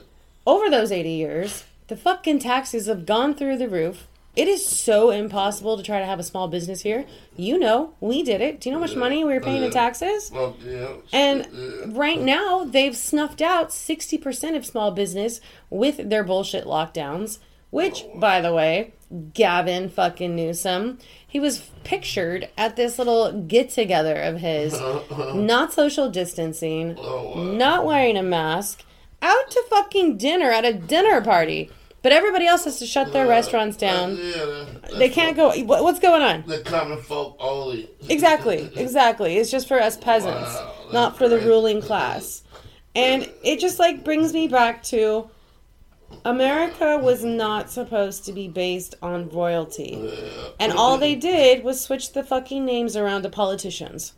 over 0.45 0.69
those 0.69 0.91
80 0.91 1.09
years, 1.09 1.63
the 1.87 1.97
fucking 1.97 2.39
taxes 2.39 2.85
have 2.85 3.05
gone 3.05 3.33
through 3.33 3.57
the 3.57 3.69
roof. 3.69 4.07
It 4.35 4.47
is 4.47 4.67
so 4.67 5.11
impossible 5.11 5.77
to 5.77 5.83
try 5.83 5.99
to 5.99 6.05
have 6.05 6.19
a 6.19 6.23
small 6.23 6.47
business 6.47 6.81
here. 6.81 7.05
You 7.37 7.57
know, 7.57 7.93
we 8.01 8.21
did 8.21 8.41
it. 8.41 8.59
Do 8.59 8.69
you 8.69 8.73
know 8.73 8.81
how 8.81 8.87
much 8.87 8.95
money 8.95 9.23
we 9.23 9.33
were 9.33 9.39
paying 9.39 9.63
in 9.63 9.71
taxes? 9.71 10.29
Well, 10.31 10.57
yeah. 10.63 10.89
And 11.13 11.95
right 11.97 12.19
now, 12.19 12.65
they've 12.65 12.95
snuffed 12.95 13.41
out 13.41 13.69
60% 13.69 14.55
of 14.55 14.65
small 14.65 14.91
business 14.91 15.39
with 15.69 16.09
their 16.09 16.23
bullshit 16.23 16.65
lockdowns. 16.65 17.39
Which, 17.71 18.05
oh. 18.05 18.19
by 18.19 18.41
the 18.41 18.53
way, 18.53 18.93
Gavin 19.33 19.89
fucking 19.89 20.35
Newsom, 20.35 20.99
he 21.27 21.39
was 21.39 21.69
pictured 21.83 22.49
at 22.57 22.75
this 22.75 22.97
little 22.97 23.31
get 23.41 23.69
together 23.69 24.21
of 24.21 24.37
his, 24.39 24.79
not 25.33 25.73
social 25.73 26.09
distancing, 26.09 26.95
Oh, 26.97 27.43
not 27.43 27.85
wearing 27.85 28.17
a 28.17 28.23
mask, 28.23 28.83
out 29.21 29.49
to 29.51 29.63
fucking 29.69 30.17
dinner 30.17 30.51
at 30.51 30.65
a 30.65 30.73
dinner 30.73 31.21
party. 31.21 31.69
But 32.05 32.11
everybody 32.11 32.45
else 32.45 32.65
has 32.65 32.77
to 32.77 32.85
shut 32.85 33.13
their 33.13 33.25
restaurants 33.25 33.77
down. 33.77 34.19
Yeah, 34.21 34.65
They 34.99 35.09
can't 35.09 35.35
go. 35.35 35.49
what- 35.63 35.81
What's 35.83 35.97
going 35.99 36.21
on? 36.21 36.43
The 36.45 36.59
common 36.59 37.01
folk 37.01 37.35
only. 37.39 37.89
Exactly, 38.09 38.69
exactly. 38.75 39.37
It's 39.37 39.49
just 39.49 39.67
for 39.67 39.81
us 39.81 39.97
peasants, 39.97 40.53
Wow, 40.53 40.73
not 40.93 41.17
for 41.17 41.27
the 41.27 41.39
ruling 41.39 41.81
class. 41.81 42.43
And 42.93 43.27
it 43.43 43.59
just 43.59 43.79
like 43.79 44.03
brings 44.03 44.33
me 44.33 44.47
back 44.47 44.83
to 44.83 45.31
America 46.23 46.99
was 46.99 47.23
not 47.23 47.71
supposed 47.71 48.23
to 48.25 48.31
be 48.33 48.47
based 48.49 48.93
on 49.01 49.27
royalty. 49.29 50.07
And 50.59 50.73
all 50.73 50.99
they 50.99 51.15
did 51.15 51.63
was 51.63 51.81
switch 51.81 52.13
the 52.13 52.23
fucking 52.23 52.63
names 52.63 52.95
around 52.95 53.23
to 53.23 53.29
politicians. 53.29 54.13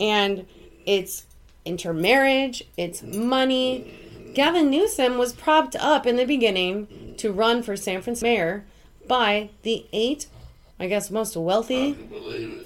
And 0.00 0.46
it's 0.84 1.26
intermarriage, 1.64 2.64
it's 2.76 3.04
money. 3.04 3.94
Gavin 4.34 4.70
Newsom 4.70 5.18
was 5.18 5.32
propped 5.32 5.76
up 5.76 6.06
in 6.06 6.16
the 6.16 6.24
beginning 6.24 7.14
to 7.18 7.32
run 7.32 7.62
for 7.62 7.76
San 7.76 8.02
Francisco 8.02 8.26
mayor 8.26 8.64
by 9.06 9.50
the 9.62 9.86
eight, 9.92 10.26
I 10.78 10.86
guess, 10.86 11.10
most 11.10 11.36
wealthy 11.36 11.94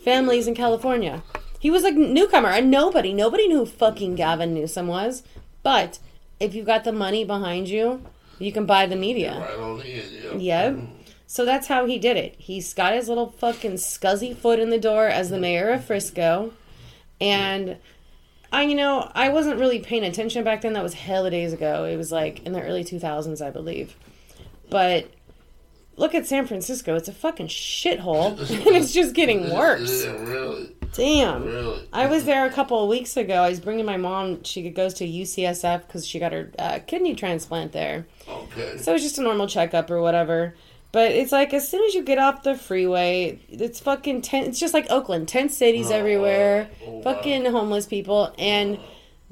families 0.04 0.46
in 0.46 0.54
California. 0.54 1.22
He 1.58 1.70
was 1.70 1.84
a 1.84 1.90
newcomer, 1.90 2.50
a 2.50 2.60
nobody. 2.60 3.14
Nobody 3.14 3.48
knew 3.48 3.60
who 3.60 3.66
fucking 3.66 4.16
Gavin 4.16 4.52
Newsom 4.52 4.86
was. 4.86 5.22
But 5.62 5.98
if 6.38 6.54
you've 6.54 6.66
got 6.66 6.84
the 6.84 6.92
money 6.92 7.24
behind 7.24 7.68
you, 7.68 8.04
you 8.38 8.52
can 8.52 8.66
buy 8.66 8.86
the 8.86 8.96
media. 8.96 9.38
Right 9.40 9.86
in, 9.86 10.40
yeah. 10.40 10.70
Yep. 10.70 10.78
So 11.26 11.44
that's 11.44 11.68
how 11.68 11.86
he 11.86 11.98
did 11.98 12.16
it. 12.16 12.34
He's 12.36 12.74
got 12.74 12.92
his 12.92 13.08
little 13.08 13.30
fucking 13.30 13.74
scuzzy 13.74 14.36
foot 14.36 14.58
in 14.60 14.70
the 14.70 14.78
door 14.78 15.06
as 15.06 15.30
the 15.30 15.38
mayor 15.38 15.70
of 15.70 15.84
Frisco. 15.84 16.52
And 17.20 17.78
I, 18.52 18.62
you 18.62 18.74
know, 18.74 19.10
I 19.14 19.30
wasn't 19.30 19.58
really 19.58 19.80
paying 19.80 20.04
attention 20.04 20.44
back 20.44 20.60
then. 20.60 20.74
That 20.74 20.82
was 20.82 20.94
hella 20.94 21.30
days 21.30 21.52
ago. 21.52 21.84
It 21.84 21.96
was 21.96 22.12
like 22.12 22.44
in 22.46 22.52
the 22.52 22.62
early 22.62 22.84
2000s, 22.84 23.44
I 23.44 23.50
believe. 23.50 23.96
But 24.70 25.10
look 25.96 26.14
at 26.14 26.26
San 26.26 26.46
Francisco. 26.46 26.94
It's 26.94 27.08
a 27.08 27.12
fucking 27.12 27.48
shithole. 27.48 28.38
and 28.66 28.76
it's 28.76 28.92
just 28.92 29.14
getting 29.14 29.52
worse. 29.52 30.04
Yeah, 30.04 30.12
really. 30.12 30.76
Damn. 30.92 31.44
Really. 31.44 31.88
I 31.92 32.06
was 32.06 32.24
there 32.24 32.46
a 32.46 32.50
couple 32.50 32.82
of 32.82 32.88
weeks 32.88 33.16
ago. 33.16 33.34
I 33.34 33.48
was 33.48 33.58
bringing 33.60 33.84
my 33.84 33.96
mom. 33.96 34.44
She 34.44 34.70
goes 34.70 34.94
to 34.94 35.06
UCSF 35.06 35.86
because 35.86 36.06
she 36.06 36.20
got 36.20 36.32
her 36.32 36.52
uh, 36.58 36.78
kidney 36.86 37.14
transplant 37.14 37.72
there. 37.72 38.06
Okay. 38.28 38.78
So 38.78 38.94
it's 38.94 39.02
just 39.02 39.18
a 39.18 39.22
normal 39.22 39.48
checkup 39.48 39.90
or 39.90 40.00
whatever. 40.00 40.54
But 40.94 41.10
it's 41.10 41.32
like 41.32 41.52
as 41.52 41.68
soon 41.68 41.84
as 41.88 41.94
you 41.94 42.04
get 42.04 42.18
off 42.18 42.44
the 42.44 42.54
freeway, 42.54 43.40
it's 43.48 43.80
fucking 43.80 44.22
tent. 44.22 44.46
It's 44.46 44.60
just 44.60 44.72
like 44.72 44.86
Oakland, 44.90 45.26
tent 45.26 45.50
cities 45.50 45.90
Oh, 45.90 45.96
everywhere, 45.96 46.68
wow. 46.70 46.86
Oh, 46.86 46.92
wow. 46.98 47.02
fucking 47.02 47.44
homeless 47.46 47.86
people, 47.86 48.32
and 48.38 48.78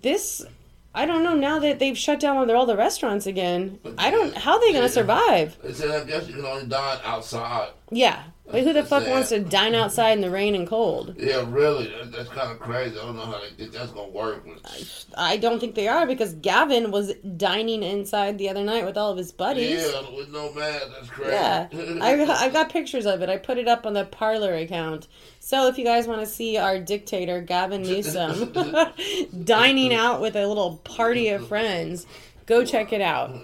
this. 0.00 0.44
I 0.94 1.06
don't 1.06 1.22
know 1.22 1.34
now 1.34 1.58
that 1.58 1.78
they've 1.78 1.96
shut 1.96 2.20
down 2.20 2.50
all 2.50 2.66
the, 2.66 2.76
restaurants 2.76 3.26
again. 3.26 3.78
I 3.96 4.10
don't. 4.10 4.36
How 4.36 4.54
are 4.54 4.60
they 4.60 4.72
gonna 4.72 4.88
survive? 4.88 5.56
They 5.62 5.72
said, 5.72 5.90
I 5.90 6.04
guess 6.04 6.28
you 6.28 6.34
can 6.34 6.44
only 6.44 6.66
dine 6.66 6.98
outside. 7.04 7.70
Yeah, 7.90 8.22
but 8.52 8.64
who 8.64 8.72
the 8.72 8.84
fuck 8.84 9.04
sad. 9.04 9.10
wants 9.10 9.28
to 9.30 9.40
dine 9.40 9.74
outside 9.74 10.12
in 10.12 10.20
the 10.20 10.30
rain 10.30 10.54
and 10.54 10.66
cold? 10.68 11.14
Yeah, 11.18 11.44
really. 11.48 11.88
That, 11.88 12.12
that's 12.12 12.28
kind 12.28 12.50
of 12.50 12.60
crazy. 12.60 12.98
I 12.98 13.06
don't 13.06 13.16
know 13.16 13.24
how 13.24 13.40
they 13.56 13.66
that's 13.66 13.92
going 13.92 14.12
to 14.12 14.16
work. 14.16 14.44
But, 14.44 15.06
I 15.16 15.38
don't 15.38 15.58
think 15.58 15.74
they 15.74 15.88
are 15.88 16.06
because 16.06 16.34
Gavin 16.34 16.90
was 16.90 17.14
dining 17.36 17.82
inside 17.82 18.36
the 18.38 18.50
other 18.50 18.62
night 18.62 18.84
with 18.84 18.98
all 18.98 19.10
of 19.10 19.16
his 19.16 19.32
buddies. 19.32 19.82
yeah, 19.82 20.16
with 20.16 20.30
no 20.30 20.52
mask. 20.52 20.86
That's 20.94 21.08
crazy. 21.08 21.32
Yeah, 21.32 21.68
I 22.02 22.46
I 22.46 22.48
got 22.50 22.70
pictures 22.70 23.06
of 23.06 23.22
it. 23.22 23.30
I 23.30 23.38
put 23.38 23.58
it 23.58 23.68
up 23.68 23.86
on 23.86 23.94
the 23.94 24.04
Parler 24.04 24.54
account. 24.54 25.06
So 25.52 25.66
if 25.66 25.76
you 25.76 25.84
guys 25.84 26.06
want 26.06 26.20
to 26.20 26.26
see 26.26 26.56
our 26.56 26.78
dictator 26.78 27.42
Gavin 27.42 27.82
Newsom 27.86 28.54
dining 29.44 29.92
out 29.92 30.22
with 30.22 30.34
a 30.34 30.46
little 30.46 30.78
party 30.78 31.28
of 31.28 31.46
friends, 31.46 32.06
go 32.46 32.64
check 32.64 32.90
it 32.94 33.02
out. 33.02 33.36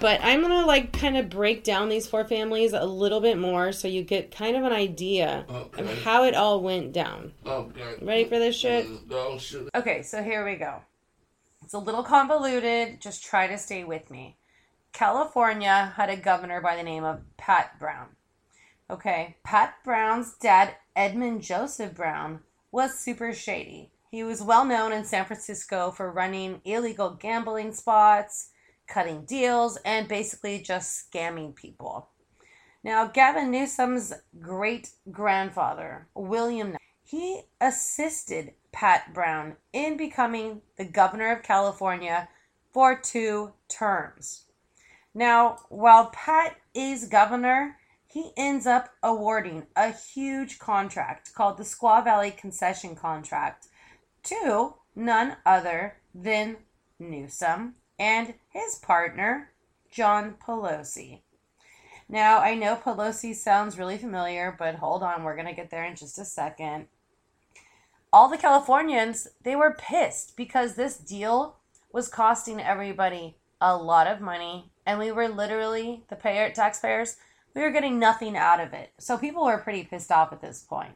But 0.00 0.20
I'm 0.22 0.40
gonna 0.40 0.64
like 0.64 0.94
kind 0.98 1.18
of 1.18 1.28
break 1.28 1.62
down 1.62 1.90
these 1.90 2.06
four 2.06 2.24
families 2.24 2.72
a 2.72 2.86
little 2.86 3.20
bit 3.20 3.36
more 3.36 3.72
so 3.72 3.88
you 3.88 4.02
get 4.02 4.34
kind 4.34 4.56
of 4.56 4.64
an 4.64 4.72
idea 4.72 5.44
Okay. 5.50 5.82
of 5.82 6.02
how 6.02 6.24
it 6.24 6.34
all 6.34 6.62
went 6.62 6.94
down. 6.94 7.32
Okay. 7.44 7.96
Ready 8.00 8.24
for 8.24 8.38
this 8.38 8.56
shit? 8.56 8.86
Shit. 9.38 9.68
Okay, 9.74 10.00
so 10.00 10.22
here 10.22 10.42
we 10.46 10.54
go. 10.54 10.80
It's 11.62 11.74
a 11.74 11.78
little 11.78 12.02
convoluted. 12.02 13.02
Just 13.02 13.22
try 13.22 13.46
to 13.48 13.58
stay 13.58 13.84
with 13.84 14.10
me. 14.10 14.38
California 14.94 15.92
had 15.94 16.08
a 16.08 16.16
governor 16.16 16.62
by 16.62 16.76
the 16.76 16.82
name 16.82 17.04
of 17.04 17.20
Pat 17.36 17.78
Brown. 17.78 18.06
Okay, 18.90 19.36
Pat 19.44 19.74
Brown's 19.84 20.34
dad, 20.34 20.74
Edmund 20.96 21.42
Joseph 21.42 21.94
Brown, 21.94 22.40
was 22.72 22.98
super 22.98 23.32
shady. 23.32 23.92
He 24.10 24.24
was 24.24 24.42
well 24.42 24.64
known 24.64 24.90
in 24.92 25.04
San 25.04 25.26
Francisco 25.26 25.92
for 25.92 26.10
running 26.10 26.60
illegal 26.64 27.10
gambling 27.10 27.72
spots, 27.72 28.50
cutting 28.88 29.24
deals, 29.26 29.78
and 29.84 30.08
basically 30.08 30.58
just 30.58 31.08
scamming 31.08 31.54
people. 31.54 32.08
Now, 32.82 33.06
Gavin 33.06 33.52
Newsom's 33.52 34.12
great 34.40 34.90
grandfather, 35.12 36.08
William, 36.16 36.76
he 37.04 37.42
assisted 37.60 38.54
Pat 38.72 39.14
Brown 39.14 39.54
in 39.72 39.96
becoming 39.96 40.62
the 40.76 40.84
governor 40.84 41.30
of 41.30 41.44
California 41.44 42.28
for 42.72 42.98
two 42.98 43.52
terms. 43.68 44.46
Now, 45.14 45.58
while 45.68 46.10
Pat 46.10 46.56
is 46.74 47.04
governor, 47.06 47.76
he 48.10 48.32
ends 48.36 48.66
up 48.66 48.90
awarding 49.04 49.66
a 49.76 49.92
huge 49.92 50.58
contract 50.58 51.32
called 51.32 51.56
the 51.56 51.62
Squaw 51.62 52.02
Valley 52.02 52.32
Concession 52.32 52.96
Contract 52.96 53.68
to 54.24 54.74
none 54.96 55.36
other 55.46 55.96
than 56.12 56.56
Newsom 56.98 57.76
and 58.00 58.34
his 58.48 58.74
partner, 58.76 59.52
John 59.92 60.34
Pelosi. 60.44 61.20
Now, 62.08 62.38
I 62.38 62.56
know 62.56 62.74
Pelosi 62.74 63.32
sounds 63.32 63.78
really 63.78 63.96
familiar, 63.96 64.56
but 64.58 64.74
hold 64.74 65.04
on, 65.04 65.22
we're 65.22 65.36
going 65.36 65.46
to 65.46 65.52
get 65.52 65.70
there 65.70 65.84
in 65.84 65.94
just 65.94 66.18
a 66.18 66.24
second. 66.24 66.86
All 68.12 68.28
the 68.28 68.36
Californians, 68.36 69.28
they 69.44 69.54
were 69.54 69.76
pissed 69.78 70.36
because 70.36 70.74
this 70.74 70.96
deal 70.96 71.58
was 71.92 72.08
costing 72.08 72.60
everybody 72.60 73.36
a 73.60 73.76
lot 73.76 74.08
of 74.08 74.20
money, 74.20 74.72
and 74.84 74.98
we 74.98 75.12
were 75.12 75.28
literally, 75.28 76.02
the 76.10 76.16
payer, 76.16 76.50
taxpayers, 76.50 77.16
we 77.54 77.62
were 77.62 77.70
getting 77.70 77.98
nothing 77.98 78.36
out 78.36 78.60
of 78.60 78.72
it. 78.72 78.92
So 78.98 79.18
people 79.18 79.44
were 79.44 79.58
pretty 79.58 79.84
pissed 79.84 80.10
off 80.10 80.32
at 80.32 80.40
this 80.40 80.62
point. 80.62 80.94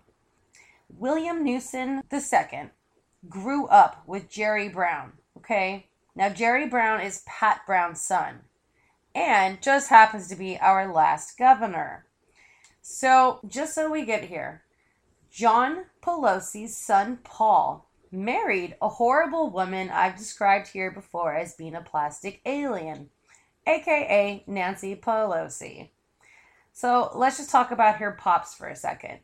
William 0.88 1.42
Newsom 1.42 2.02
II 2.12 2.70
grew 3.28 3.66
up 3.66 4.02
with 4.06 4.30
Jerry 4.30 4.68
Brown, 4.68 5.12
okay? 5.38 5.88
Now, 6.14 6.28
Jerry 6.28 6.68
Brown 6.68 7.00
is 7.00 7.25
Pat 7.26 7.62
Brown's 7.66 8.00
son 8.00 8.40
and 9.14 9.62
just 9.62 9.90
happens 9.90 10.28
to 10.28 10.37
be 10.37 10.58
our 10.58 10.92
last 10.92 11.37
governor. 11.38 12.06
So, 12.82 13.40
just 13.49 13.75
so 13.75 13.90
we 13.90 14.04
get 14.04 14.25
here, 14.25 14.62
John 15.30 15.87
Pelosi's 16.02 16.76
son 16.76 17.18
Paul 17.25 17.88
married 18.12 18.76
a 18.80 18.88
horrible 18.88 19.50
woman 19.50 19.90
I've 19.90 20.16
described 20.16 20.68
here 20.68 20.90
before 20.90 21.34
as 21.34 21.54
being 21.54 21.75
a 21.75 21.80
plastic 21.80 22.40
alien, 22.46 23.11
aka 23.66 24.44
Nancy 24.46 24.94
Pelosi. 24.94 25.90
So 26.75 27.12
let's 27.14 27.37
just 27.38 27.50
talk 27.50 27.71
about 27.71 27.99
her 27.99 28.11
pops 28.11 28.52
for 28.52 28.66
a 28.66 28.75
second. 28.75 29.21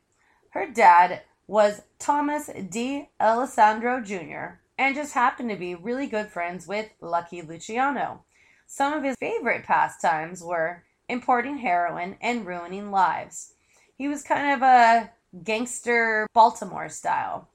Her 0.51 0.71
dad 0.71 1.23
was 1.49 1.83
Thomas 1.99 2.49
D. 2.69 3.09
Alessandro 3.21 4.01
Jr. 4.01 4.61
and 4.79 4.95
just 4.95 5.15
happened 5.15 5.51
to 5.51 5.57
be 5.57 5.75
really 5.75 6.07
good 6.07 6.29
friends 6.29 6.69
with 6.69 6.91
Lucky 7.01 7.43
Luciano. 7.43 8.23
Some 8.69 8.93
of 8.93 9.03
his 9.03 9.17
favorite 9.19 9.65
pastimes 9.65 10.45
were 10.45 10.85
importing 11.09 11.59
heroin 11.59 12.17
and 12.21 12.47
ruining 12.47 12.93
lives. 12.93 13.55
He 13.97 14.07
was 14.07 14.23
kind 14.23 14.55
of 14.55 14.63
a 14.63 15.11
gangster 15.43 16.29
Baltimore 16.33 16.89
style. 16.89 17.49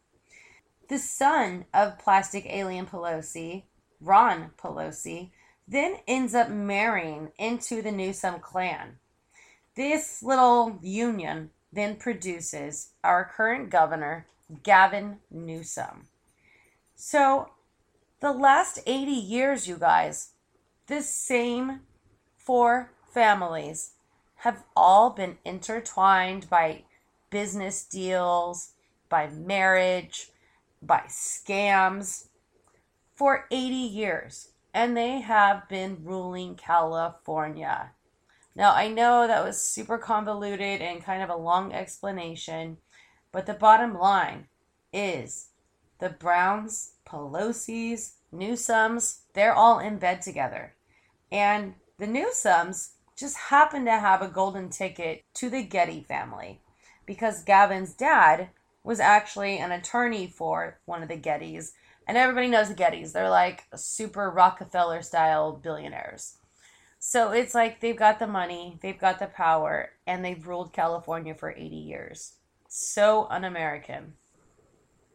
The 0.90 1.00
son 1.00 1.66
of 1.74 2.00
Plastic 2.00 2.46
Alien 2.48 2.86
Pelosi, 2.86 3.64
Ron 4.02 4.52
Pelosi, 4.58 5.32
then 5.66 6.00
ends 6.06 6.36
up 6.36 6.50
marrying 6.50 7.32
into 7.38 7.82
the 7.82 7.94
Newsom 7.94 8.42
clan. 8.42 8.98
This 9.76 10.24
little 10.24 10.80
union 10.82 11.50
then 11.72 11.98
produces 11.98 12.92
our 13.04 13.26
current 13.26 13.70
governor, 13.70 14.26
Gavin 14.64 15.18
Newsom. 15.30 16.08
So, 16.96 17.50
the 18.22 18.32
last 18.32 18.80
80 18.88 19.12
years, 19.12 19.68
you 19.68 19.78
guys, 19.78 20.32
the 20.88 21.02
same 21.02 21.82
four 22.38 22.92
families 23.14 23.92
have 24.38 24.64
all 24.78 25.10
been 25.10 25.38
intertwined 25.44 26.50
by 26.50 26.84
business 27.30 27.84
deals, 27.84 28.72
by 29.10 29.28
marriage, 29.28 30.30
by 30.82 31.02
scams 31.10 32.28
for 33.14 33.46
80 33.52 33.76
years. 33.76 34.50
And 34.74 34.96
they 34.96 35.20
have 35.20 35.68
been 35.68 35.98
ruling 36.04 36.56
California. 36.56 37.92
Now, 38.56 38.74
I 38.74 38.88
know 38.88 39.28
that 39.28 39.44
was 39.44 39.62
super 39.62 39.98
convoluted 39.98 40.82
and 40.82 41.04
kind 41.04 41.22
of 41.22 41.30
a 41.30 41.36
long 41.36 41.74
explanation, 41.74 42.78
but 43.32 43.46
the 43.46 43.54
bottom 43.54 43.94
line 43.94 44.48
is 44.94 45.50
the 46.00 46.10
Browns, 46.10 46.94
Pelosi's, 47.06 48.16
Newsoms, 48.34 49.20
they're 49.34 49.54
all 49.54 49.80
in 49.80 49.98
bed 49.98 50.22
together. 50.22 50.76
And 51.32 51.74
the 51.98 52.06
Newsoms 52.06 52.92
just 53.18 53.38
happen 53.38 53.86
to 53.86 53.92
have 53.92 54.22
a 54.22 54.28
golden 54.28 54.70
ticket 54.70 55.24
to 55.36 55.50
the 55.50 55.64
Getty 55.64 56.02
family 56.04 56.62
because 57.06 57.44
Gavin's 57.44 57.94
dad 57.94 58.50
was 58.84 59.00
actually 59.00 59.58
an 59.58 59.72
attorney 59.72 60.28
for 60.28 60.80
one 60.86 61.02
of 61.02 61.10
the 61.10 61.18
Gettys. 61.18 61.72
And 62.08 62.18
everybody 62.18 62.48
knows 62.48 62.70
the 62.70 62.76
Gettys. 62.76 63.14
They're 63.14 63.30
like 63.30 63.66
super 63.76 64.30
Rockefeller 64.30 65.02
style 65.02 65.54
billionaires. 65.54 66.38
So 67.08 67.30
it's 67.30 67.54
like 67.54 67.82
they've 67.82 67.96
got 67.96 68.18
the 68.18 68.26
money, 68.26 68.80
they've 68.82 68.98
got 68.98 69.20
the 69.20 69.28
power, 69.28 69.92
and 70.08 70.26
they've 70.26 70.48
ruled 70.48 70.74
California 70.74 71.36
for 71.36 71.52
80 71.52 71.76
years. 71.76 72.38
So 72.68 73.28
un 73.30 73.44
American. 73.44 74.14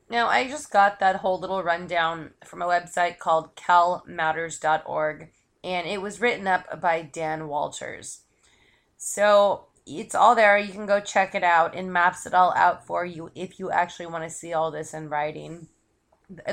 Now, 0.09 0.29
I 0.29 0.49
just 0.49 0.71
got 0.71 1.01
that 1.01 1.17
whole 1.17 1.41
little 1.41 1.65
rundown 1.65 2.31
from 2.45 2.63
a 2.63 2.67
website 2.67 3.19
called 3.19 3.57
calmatters.org, 3.57 5.33
and 5.65 5.89
it 5.89 6.01
was 6.01 6.21
written 6.21 6.47
up 6.47 6.81
by 6.81 7.03
Dan 7.03 7.49
Walters. 7.49 8.21
So 8.97 9.65
it's 9.85 10.15
all 10.15 10.37
there. 10.37 10.59
You 10.59 10.73
can 10.73 10.87
go 10.87 11.01
check 11.01 11.35
it 11.35 11.43
out 11.43 11.75
and 11.75 11.93
maps 11.93 12.25
it 12.25 12.35
all 12.35 12.55
out 12.55 12.87
for 12.87 13.05
you 13.05 13.33
if 13.35 13.59
you 13.59 13.73
actually 13.73 14.07
want 14.07 14.23
to 14.23 14.31
see 14.31 14.53
all 14.53 14.71
this 14.71 14.95
in 14.95 15.09
writing. 15.09 15.67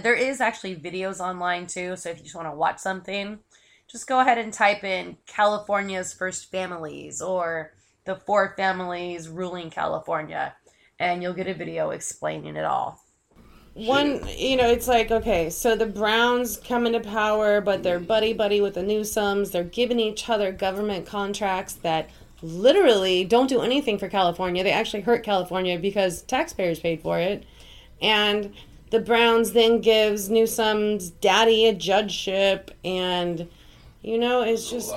There 0.02 0.16
is 0.16 0.42
actually 0.42 0.78
videos 0.78 1.20
online 1.20 1.68
too, 1.68 1.96
so 1.96 2.10
if 2.10 2.18
you 2.18 2.24
just 2.24 2.36
want 2.36 2.48
to 2.48 2.56
watch 2.58 2.80
something, 2.80 3.38
just 3.88 4.08
go 4.08 4.20
ahead 4.20 4.38
and 4.38 4.54
type 4.54 4.84
in 4.84 5.18
California's 5.26 6.14
first 6.14 6.52
families 6.52 7.22
or 7.22 7.74
the 8.06 8.16
four 8.16 8.54
families 8.58 9.30
ruling 9.30 9.70
California, 9.70 10.56
and 11.00 11.22
you'll 11.22 11.34
get 11.34 11.48
a 11.48 11.54
video 11.54 11.92
explaining 11.92 12.56
it 12.56 12.66
all. 12.66 13.02
One, 13.74 14.28
you 14.36 14.58
know, 14.58 14.68
it's 14.68 14.88
like, 14.88 15.12
okay, 15.12 15.52
so 15.52 15.76
the 15.76 15.86
Browns 15.86 16.58
come 16.58 16.88
into 16.88 17.00
power, 17.00 17.62
but 17.62 17.84
they're 17.84 18.00
buddy 18.00 18.34
buddy 18.34 18.60
with 18.60 18.74
the 18.74 18.82
Newsoms. 18.82 19.52
They're 19.52 19.64
giving 19.64 20.00
each 20.00 20.28
other 20.28 20.52
government 20.52 21.06
contracts 21.06 21.74
that 21.74 22.10
literally 22.42 23.24
don't 23.24 23.48
do 23.48 23.62
anything 23.62 24.00
for 24.00 24.10
California. 24.10 24.64
They 24.64 24.72
actually 24.72 25.02
hurt 25.02 25.24
California 25.24 25.78
because 25.78 26.24
taxpayers 26.24 26.80
paid 26.80 27.02
for 27.02 27.20
it. 27.20 27.46
And 28.02 28.54
the 28.90 29.00
Browns 29.00 29.52
then 29.52 29.82
gives 29.82 30.30
Newsom's 30.30 31.12
daddy 31.12 31.68
a 31.68 31.74
judgeship 31.74 32.72
and 32.84 33.48
you 34.08 34.18
know, 34.18 34.42
it's 34.42 34.70
just 34.70 34.92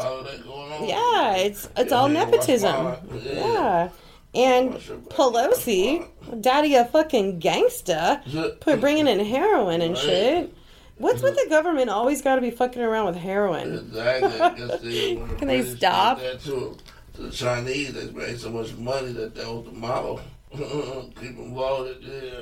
yeah, 0.83 1.35
it's 1.37 1.68
it's 1.77 1.92
all 1.92 2.09
nepotism. 2.09 2.94
Yeah. 3.25 3.88
And 4.33 4.75
Pelosi, 5.09 6.07
daddy 6.40 6.77
a 6.77 6.85
fucking 6.85 7.40
gangsta, 7.40 8.61
put 8.61 8.81
bringing 8.81 9.09
in 9.09 9.18
heroin 9.18 9.83
and 9.83 9.99
shit. 9.99 10.55
What's 10.99 11.23
with 11.23 11.35
the 11.35 11.49
government 11.49 11.90
always 11.90 12.23
got 12.23 12.37
to 12.37 12.40
be 12.40 12.51
fucking 12.51 12.81
around 12.81 13.07
with 13.07 13.16
heroin? 13.16 13.90
Can 15.38 15.49
they 15.49 15.64
stop? 15.64 16.18
To, 16.20 16.77
to 17.14 17.23
the 17.23 17.31
Chinese, 17.31 17.94
they 17.94 18.11
made 18.12 18.38
so 18.38 18.51
much 18.51 18.77
money 18.77 19.12
that 19.12 19.35
that 19.35 19.46
was 19.46 19.64
the 19.64 19.73
model. 19.73 20.20
Keep 20.53 21.37
them 21.37 21.55
loaded, 21.55 21.96
yeah. 22.03 22.40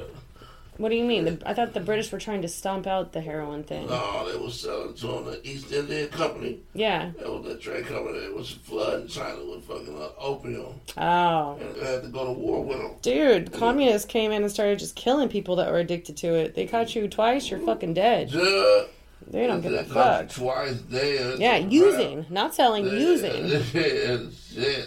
What 0.78 0.90
do 0.90 0.94
you 0.96 1.04
mean? 1.04 1.42
I 1.44 1.54
thought 1.54 1.74
the 1.74 1.80
British 1.80 2.12
were 2.12 2.20
trying 2.20 2.40
to 2.42 2.48
stomp 2.48 2.86
out 2.86 3.12
the 3.12 3.20
heroin 3.20 3.64
thing. 3.64 3.88
No, 3.88 4.30
they 4.30 4.38
were 4.38 4.50
selling 4.50 4.94
to 4.94 5.06
them 5.08 5.24
the 5.24 5.40
East 5.46 5.72
India 5.72 6.06
Company. 6.06 6.60
Yeah. 6.72 7.10
That 7.18 7.28
was 7.28 7.44
the 7.44 7.56
trade 7.58 7.86
company 7.86 8.20
that 8.20 8.34
was 8.34 8.52
flooding 8.52 9.08
China 9.08 9.38
with 9.44 9.64
fucking 9.64 10.00
uh, 10.00 10.10
opium. 10.20 10.80
Oh. 10.96 11.58
And 11.60 11.74
they 11.74 11.92
had 11.92 12.02
to 12.02 12.08
go 12.08 12.26
to 12.26 12.32
war 12.32 12.62
with 12.64 12.78
them. 12.78 12.92
Dude, 13.02 13.52
communists 13.52 14.06
came 14.06 14.30
in 14.30 14.42
and 14.42 14.52
started 14.52 14.78
just 14.78 14.94
killing 14.94 15.28
people 15.28 15.56
that 15.56 15.70
were 15.70 15.78
addicted 15.78 16.16
to 16.18 16.34
it. 16.34 16.54
They 16.54 16.66
caught 16.66 16.94
you 16.94 17.08
twice, 17.08 17.50
you're 17.50 17.60
fucking 17.60 17.94
dead. 17.94 18.30
Yeah. 18.30 18.84
They 19.30 19.46
don't 19.46 19.60
give 19.60 19.72
a 19.72 19.82
They 19.82 19.92
caught 19.92 20.22
you 20.22 20.28
fuck. 20.28 20.30
Twice 20.30 20.74
dead. 20.76 21.38
Yeah, 21.40 21.56
using, 21.56 22.24
not 22.30 22.54
selling, 22.54 22.86
using, 22.86 23.46
Yeah. 24.52 24.77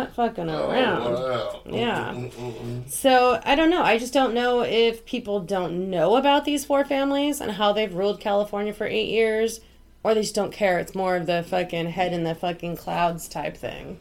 Not 0.00 0.14
fucking 0.14 0.48
Oh, 0.50 0.70
around. 0.70 1.12
wow. 1.14 1.60
Yeah. 1.66 2.12
Mm, 2.14 2.30
mm, 2.30 2.52
mm, 2.52 2.90
So 2.90 3.40
I 3.44 3.54
don't 3.54 3.70
know. 3.70 3.82
I 3.82 3.98
just 3.98 4.12
don't 4.12 4.34
know 4.34 4.60
if 4.62 5.04
people 5.06 5.40
don't 5.40 5.90
know 5.90 6.16
about 6.16 6.44
these 6.44 6.64
four 6.64 6.84
families 6.84 7.40
and 7.40 7.52
how 7.52 7.72
they've 7.72 7.92
ruled 7.92 8.20
California 8.20 8.72
for 8.72 8.86
eight 8.86 9.08
years, 9.08 9.60
or 10.04 10.14
they 10.14 10.20
just 10.22 10.34
don't 10.34 10.52
care. 10.52 10.78
It's 10.78 10.94
more 10.94 11.16
of 11.16 11.26
the 11.26 11.42
fucking 11.48 11.86
head 11.90 12.12
in 12.12 12.24
the 12.24 12.34
fucking 12.34 12.76
clouds 12.76 13.28
type 13.28 13.56
thing. 13.56 13.98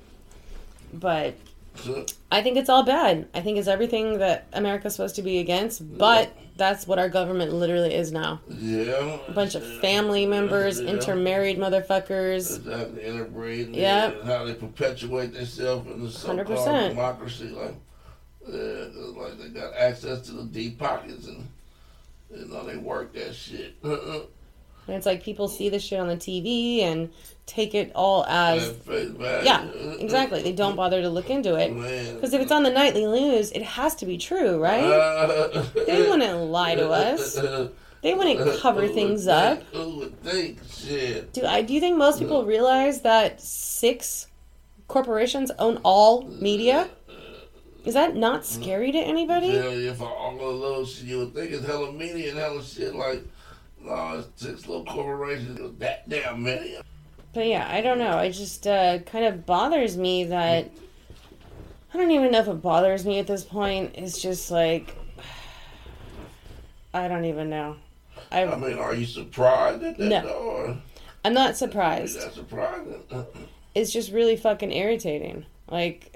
But. 0.94 1.36
I 2.32 2.42
think 2.42 2.58
it's 2.58 2.70
all 2.70 2.84
bad. 2.84 3.28
I 3.34 3.42
think 3.42 3.58
it's 3.58 3.68
everything 3.68 4.18
that 4.20 4.48
America's 4.54 4.96
supposed 4.96 5.16
to 5.16 5.22
be 5.22 5.40
against, 5.40 5.98
but 5.98 6.36
that's 6.58 6.88
what 6.88 7.00
our 7.00 7.10
government 7.10 7.54
literally 7.54 7.94
is 7.94 8.12
now. 8.12 8.42
Yeah. 8.50 9.18
A 9.28 9.32
bunch 9.32 9.56
of 9.56 9.64
family 9.82 10.26
members, 10.26 10.80
Yeah. 10.82 10.90
intermarried 10.92 11.58
motherfuckers. 11.58 12.58
Exactly, 12.58 13.04
interbreeding. 13.04 13.74
Yep. 13.76 14.20
And 14.22 14.30
how 14.30 14.46
they 14.46 14.54
perpetuate 14.54 15.34
themselves 15.34 15.88
in 15.88 16.04
the 16.04 16.10
so-called 16.12 16.40
100%. 16.48 16.90
democracy. 16.90 17.50
Like, 17.50 17.76
yeah, 18.48 18.86
like 19.18 19.40
they 19.40 19.50
got 19.50 19.74
access 19.76 20.22
to 20.28 20.32
the 20.34 20.44
deep 20.44 20.78
pockets 20.78 21.28
and 21.28 21.48
you 22.36 22.46
know 22.48 22.64
they 22.64 22.78
work 22.78 23.14
that 23.14 23.34
shit. 23.36 23.76
And 24.88 24.96
it's 24.96 25.08
like 25.08 25.24
people 25.24 25.48
see 25.48 25.70
this 25.70 25.82
shit 25.82 26.00
on 26.00 26.08
the 26.08 26.16
TV 26.16 26.82
and 26.84 27.10
take 27.46 27.76
it 27.76 27.92
all 27.96 28.26
as 28.26 28.70
At 28.70 28.76
face 28.86 29.10
value. 29.10 29.46
Yeah, 29.46 29.64
exactly. 30.00 30.42
They 30.42 30.52
don't 30.52 30.76
bother 30.76 31.02
to 31.02 31.10
look 31.10 31.30
into 31.30 31.56
it. 31.56 31.74
Because 32.16 32.34
if 32.34 32.42
it's 32.42 32.52
on 32.52 32.64
the 32.64 32.72
nightly 32.72 33.06
news, 33.06 33.52
it 33.52 33.62
has 33.62 33.96
to 33.96 34.06
be 34.06 34.18
true, 34.18 34.58
right? 34.62 34.84
Uh, 34.84 35.64
They 35.86 36.08
wouldn't 36.10 36.40
lie 36.50 36.76
to 36.76 36.90
us. 36.90 37.36
They 38.02 38.14
wouldn't 38.14 38.60
cover 38.60 38.88
things 38.88 39.28
up. 39.28 39.60
think- 39.60 39.74
Who 39.74 39.98
would 40.00 40.22
think 40.24 40.60
shit? 40.72 41.34
Do 41.34 41.46
I 41.46 41.62
do 41.62 41.74
you 41.74 41.80
think 41.80 41.98
most 41.98 42.20
people 42.20 42.46
realize 42.46 43.02
that 43.02 43.42
six 43.42 44.28
corporations 44.88 45.52
own 45.60 45.80
all 45.84 46.24
media? 46.24 46.90
Is 47.86 47.94
that 47.94 48.16
not 48.16 48.46
scary 48.46 48.92
to 48.92 48.98
anybody? 48.98 49.48
Yeah, 49.48 49.92
if 49.92 50.02
all 50.02 50.34
of 50.40 50.60
those 50.62 51.04
you 51.04 51.20
would 51.20 51.34
think 51.36 51.52
it's 51.52 51.66
hella 51.66 51.92
media 51.92 52.30
and 52.32 52.40
hella 52.40 52.64
shit 52.64 52.96
like, 52.96 53.24
no, 53.80 54.20
it's 54.20 54.44
six 54.44 54.68
little 54.68 54.86
corporations, 54.86 55.60
that 55.80 56.10
damn 56.10 56.42
many. 56.44 56.78
But 57.36 57.48
yeah, 57.48 57.68
I 57.70 57.82
don't 57.82 58.00
know. 58.00 58.18
It 58.20 58.32
just 58.32 58.66
uh, 58.66 59.00
kind 59.00 59.26
of 59.26 59.46
bothers 59.46 59.98
me 59.98 60.24
that 60.24 60.72
I 61.94 61.98
don't 61.98 62.12
even 62.12 62.32
know 62.32 62.40
if 62.40 62.48
it 62.48 62.62
bothers 62.62 63.06
me 63.06 63.20
at 63.20 63.28
this 63.28 63.44
point. 63.44 63.92
It's 63.96 64.22
just 64.22 64.50
like 64.52 64.96
I 66.94 67.10
don't 67.10 67.26
even 67.26 67.50
know. 67.50 67.76
I 68.32 68.46
I 68.46 68.56
mean, 68.58 68.78
are 68.80 68.96
you 68.96 69.06
surprised 69.06 69.84
at 69.84 69.98
that? 69.98 70.24
No. 70.24 70.30
Or 70.30 70.78
I'm 71.26 71.34
not 71.34 71.52
is 71.52 71.58
surprised. 71.58 72.22
that 72.22 72.34
surprising? 72.34 73.04
It's 73.76 73.92
just 73.92 74.14
really 74.14 74.38
fucking 74.38 74.72
irritating. 74.72 75.46
Like, 75.70 76.16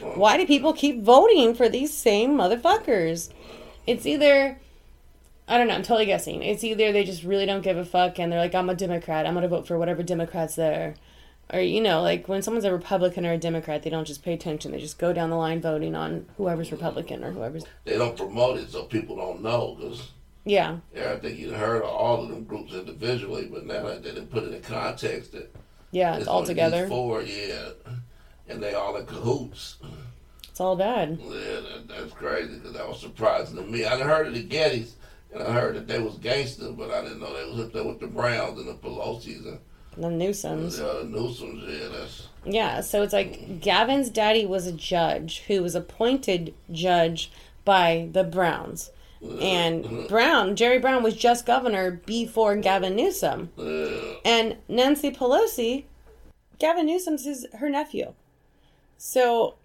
why 0.00 0.38
do 0.38 0.46
people 0.46 0.72
keep 0.72 1.02
voting 1.02 1.54
for 1.54 1.68
these 1.68 1.92
same 1.92 2.38
motherfuckers? 2.38 3.30
It's 3.86 4.06
either, 4.06 4.58
I 5.48 5.56
don't 5.56 5.66
know, 5.68 5.74
I'm 5.74 5.82
totally 5.82 6.06
guessing. 6.06 6.42
It's 6.42 6.62
either 6.62 6.92
they 6.92 7.04
just 7.04 7.22
really 7.24 7.46
don't 7.46 7.62
give 7.62 7.76
a 7.78 7.84
fuck 7.84 8.18
and 8.18 8.30
they're 8.30 8.38
like, 8.38 8.54
I'm 8.54 8.68
a 8.68 8.74
Democrat, 8.74 9.26
I'm 9.26 9.34
gonna 9.34 9.48
vote 9.48 9.66
for 9.66 9.78
whatever 9.78 10.02
Democrat's 10.02 10.54
there. 10.56 10.94
or 11.52 11.60
you 11.60 11.80
know, 11.80 12.02
like 12.02 12.28
when 12.28 12.42
someone's 12.42 12.66
a 12.66 12.72
Republican 12.72 13.24
or 13.24 13.32
a 13.32 13.38
Democrat, 13.38 13.82
they 13.82 13.90
don't 13.90 14.06
just 14.06 14.22
pay 14.22 14.34
attention. 14.34 14.72
They 14.72 14.78
just 14.78 14.98
go 14.98 15.12
down 15.14 15.30
the 15.30 15.36
line 15.36 15.60
voting 15.62 15.94
on 15.94 16.26
whoever's 16.36 16.70
Republican 16.70 17.24
or 17.24 17.32
whoever's. 17.32 17.64
They 17.84 17.96
don't 17.96 18.16
promote 18.16 18.58
it 18.58 18.68
so 18.70 18.84
people 18.84 19.16
don't 19.16 19.42
know 19.42 19.74
because 19.78 20.10
Yeah, 20.44 20.78
yeah, 20.94 21.12
I 21.12 21.18
think 21.18 21.38
you 21.38 21.52
heard 21.52 21.82
of 21.82 21.88
all 21.88 22.22
of 22.22 22.28
them 22.28 22.44
groups 22.44 22.74
individually, 22.74 23.48
but 23.50 23.64
now 23.64 23.84
that 23.84 24.02
they 24.02 24.10
didn't 24.10 24.30
put 24.30 24.44
it 24.44 24.52
in 24.52 24.60
context 24.62 25.32
that 25.32 25.54
yeah, 25.90 26.16
it's 26.16 26.28
all 26.28 26.44
together. 26.44 26.86
Four, 26.88 27.22
yeah, 27.22 27.70
and 28.48 28.62
they 28.62 28.74
all 28.74 28.96
in 28.96 29.06
cahoots. 29.06 29.78
It's 30.50 30.60
all 30.60 30.76
bad. 30.76 31.18
Yeah, 31.22 31.30
that, 31.60 31.88
that's 31.88 32.12
crazy 32.12 32.54
because 32.56 32.74
that 32.74 32.86
was 32.86 33.00
surprising 33.00 33.56
to 33.56 33.62
me. 33.62 33.86
I 33.86 33.96
done 33.96 34.06
heard 34.08 34.26
of 34.26 34.34
the 34.34 34.44
Gettys 34.44 34.90
and 35.32 35.42
I 35.42 35.52
heard 35.52 35.76
that 35.76 35.86
they 35.88 35.98
was 35.98 36.14
gangsters, 36.16 36.72
but 36.76 36.90
I 36.90 37.02
didn't 37.02 37.20
know 37.20 37.32
they 37.32 37.50
was 37.50 37.66
up 37.66 37.72
there 37.72 37.84
with 37.84 38.00
the 38.00 38.06
Browns 38.06 38.58
and 38.58 38.68
the 38.68 38.74
Pelosi's 38.74 39.44
and 39.46 39.58
The 39.96 40.08
Newsoms. 40.08 40.78
the 40.78 41.04
Newsoms. 41.04 41.68
Yeah, 41.68 41.88
that's 41.88 42.28
Yeah, 42.44 42.80
so 42.80 43.02
it's 43.02 43.12
like 43.12 43.60
Gavin's 43.60 44.10
daddy 44.10 44.46
was 44.46 44.66
a 44.66 44.72
judge 44.72 45.40
who 45.48 45.62
was 45.62 45.74
appointed 45.74 46.54
judge 46.70 47.30
by 47.64 48.08
the 48.12 48.24
Browns. 48.24 48.90
And 49.40 50.06
Brown, 50.08 50.54
Jerry 50.54 50.78
Brown, 50.78 51.02
was 51.02 51.16
just 51.16 51.44
governor 51.44 52.00
before 52.06 52.54
Gavin 52.56 52.94
Newsom. 52.94 53.50
yeah. 53.56 54.14
And 54.24 54.56
Nancy 54.68 55.10
Pelosi, 55.10 55.84
Gavin 56.58 56.86
Newsom's 56.86 57.24
his, 57.24 57.46
her 57.58 57.68
nephew. 57.68 58.14
So. 58.96 59.56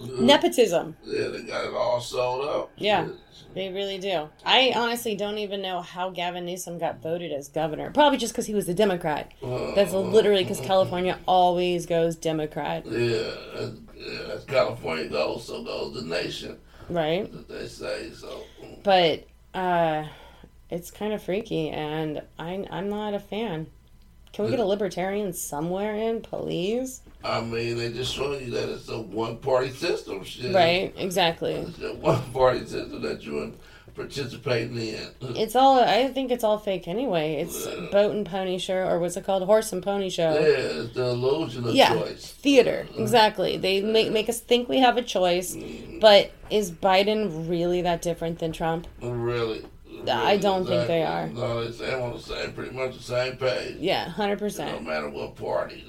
Nepotism. 0.00 0.96
Yeah, 1.04 1.28
they 1.28 1.42
got 1.42 1.64
it 1.66 1.74
all 1.74 2.00
sold 2.00 2.48
up. 2.48 2.70
Yeah. 2.76 3.08
They 3.54 3.72
really 3.72 3.98
do. 3.98 4.28
I 4.44 4.72
honestly 4.76 5.16
don't 5.16 5.38
even 5.38 5.62
know 5.62 5.80
how 5.80 6.10
Gavin 6.10 6.44
Newsom 6.44 6.78
got 6.78 7.00
voted 7.02 7.32
as 7.32 7.48
governor. 7.48 7.90
Probably 7.90 8.18
just 8.18 8.32
because 8.32 8.46
he 8.46 8.54
was 8.54 8.68
a 8.68 8.74
Democrat. 8.74 9.32
That's 9.74 9.92
literally 9.92 10.44
because 10.44 10.60
California 10.60 11.18
always 11.26 11.86
goes 11.86 12.14
Democrat, 12.16 12.84
Yeah, 12.86 13.30
that's, 13.54 13.72
yeah, 13.96 14.18
that's 14.28 14.44
California 14.44 15.08
goes, 15.08 15.46
so 15.46 15.62
goes 15.64 15.94
the 15.94 16.02
nation. 16.02 16.58
right? 16.88 17.30
They 17.48 17.66
say 17.66 18.10
so. 18.10 18.42
but 18.82 19.24
uh 19.54 20.04
it's 20.70 20.90
kind 20.90 21.14
of 21.14 21.22
freaky 21.22 21.70
and 21.70 22.20
I, 22.38 22.66
i'm 22.70 22.90
not 22.90 23.14
a 23.14 23.18
fan 23.18 23.66
can 24.34 24.44
we 24.44 24.50
get 24.50 24.60
a 24.60 24.64
libertarian 24.66 25.32
somewhere 25.32 25.94
in 25.96 26.20
please 26.20 27.00
I 27.24 27.40
mean, 27.40 27.76
they 27.76 27.92
just 27.92 28.14
showing 28.14 28.44
you 28.44 28.50
that 28.52 28.68
it's 28.68 28.88
a 28.88 29.00
one 29.00 29.38
party 29.38 29.70
system. 29.70 30.22
Shit. 30.24 30.54
right 30.54 30.92
exactly 30.96 31.54
It's 31.54 31.80
a 31.82 31.94
one 31.94 32.22
party 32.32 32.60
system 32.60 33.02
that 33.02 33.22
you're 33.22 33.50
participating 33.94 34.76
in. 34.76 35.08
it's 35.36 35.56
all 35.56 35.80
i 35.80 36.06
think 36.06 36.30
it's 36.30 36.44
all 36.44 36.56
fake 36.56 36.86
anyway 36.86 37.34
it's 37.34 37.66
boat 37.90 38.14
and 38.14 38.24
pony 38.24 38.56
show 38.56 38.86
or 38.86 39.00
what's 39.00 39.16
it 39.16 39.24
called 39.24 39.42
horse 39.42 39.72
and 39.72 39.82
pony 39.82 40.08
show. 40.08 40.34
Yeah, 40.34 40.40
show 40.40 40.80
it's 40.82 40.94
the 40.94 41.04
illusion 41.06 41.66
of 41.66 41.74
yeah 41.74 41.88
choice. 41.94 42.30
theater 42.30 42.86
exactly 42.96 43.56
they 43.56 43.80
make, 43.82 44.12
make 44.12 44.28
us 44.28 44.38
think 44.38 44.68
we 44.68 44.78
have 44.78 44.96
a 44.96 45.02
choice 45.02 45.56
mm-hmm. 45.56 45.98
but 45.98 46.30
is 46.48 46.70
biden 46.70 47.48
really 47.50 47.82
that 47.82 48.00
different 48.00 48.38
than 48.38 48.52
trump 48.52 48.86
Really. 49.02 49.64
I 50.08 50.36
don't 50.36 50.64
think 50.64 50.86
they 50.86 51.02
are. 51.02 51.26
No, 51.26 51.64
they 51.64 51.72
say 51.72 52.00
on 52.00 52.12
the 52.12 52.20
same, 52.20 52.52
pretty 52.52 52.70
much 52.74 52.96
the 52.96 53.02
same 53.02 53.36
page. 53.36 53.76
yeah 53.80 54.12
100% 54.16 54.72
No 54.72 54.80
matter 54.80 55.08
what 55.08 55.34
party. 55.34 55.84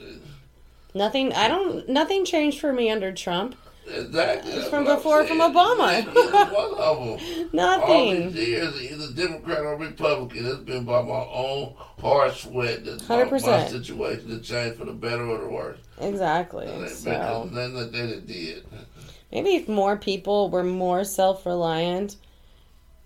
Nothing 1.00 1.34
i 1.34 1.48
don't 1.48 1.90
nothing 1.90 2.24
changed 2.26 2.60
for 2.60 2.72
me 2.72 2.90
under 2.92 3.12
trump 3.12 3.56
Exactly. 3.92 4.52
that's 4.52 4.70
from 4.70 4.86
before, 4.86 5.26
from. 5.26 5.40
Obama. 5.40 5.98
Either 5.98 6.12
one 6.54 6.74
of 6.78 6.98
them. 7.00 7.18
All 7.20 7.48
nothing 7.54 8.32
these 8.34 8.48
years, 8.48 8.80
either 8.84 9.12
Democrat 9.14 9.62
or 9.62 9.78
Republican, 9.78 10.46
it's 10.46 10.58
been 10.60 10.86
by 10.86 11.02
my 11.02 11.26
own 11.34 11.74
hard 12.00 12.32
sweat 12.34 12.86
that 12.86 13.10
my, 13.10 13.24
my 13.24 13.32
100%. 13.32 13.70
situation 13.70 14.28
to 14.30 14.40
change 14.42 14.76
for 14.78 14.86
the 14.86 14.92
better 14.94 15.26
or 15.26 15.40
the 15.40 15.48
worse. 15.50 15.80
Exactly. 16.00 16.68
And 16.68 16.84
it- 16.84 16.90
So 16.92 17.50
then 17.52 17.74
that 17.74 17.92
they 17.92 18.20
did. 18.32 18.64
maybe 19.32 19.56
if 19.56 19.68
more 19.68 19.98
people 19.98 20.52
were 20.52 20.64
more 20.64 21.04
self 21.04 21.44
reliant, 21.48 22.18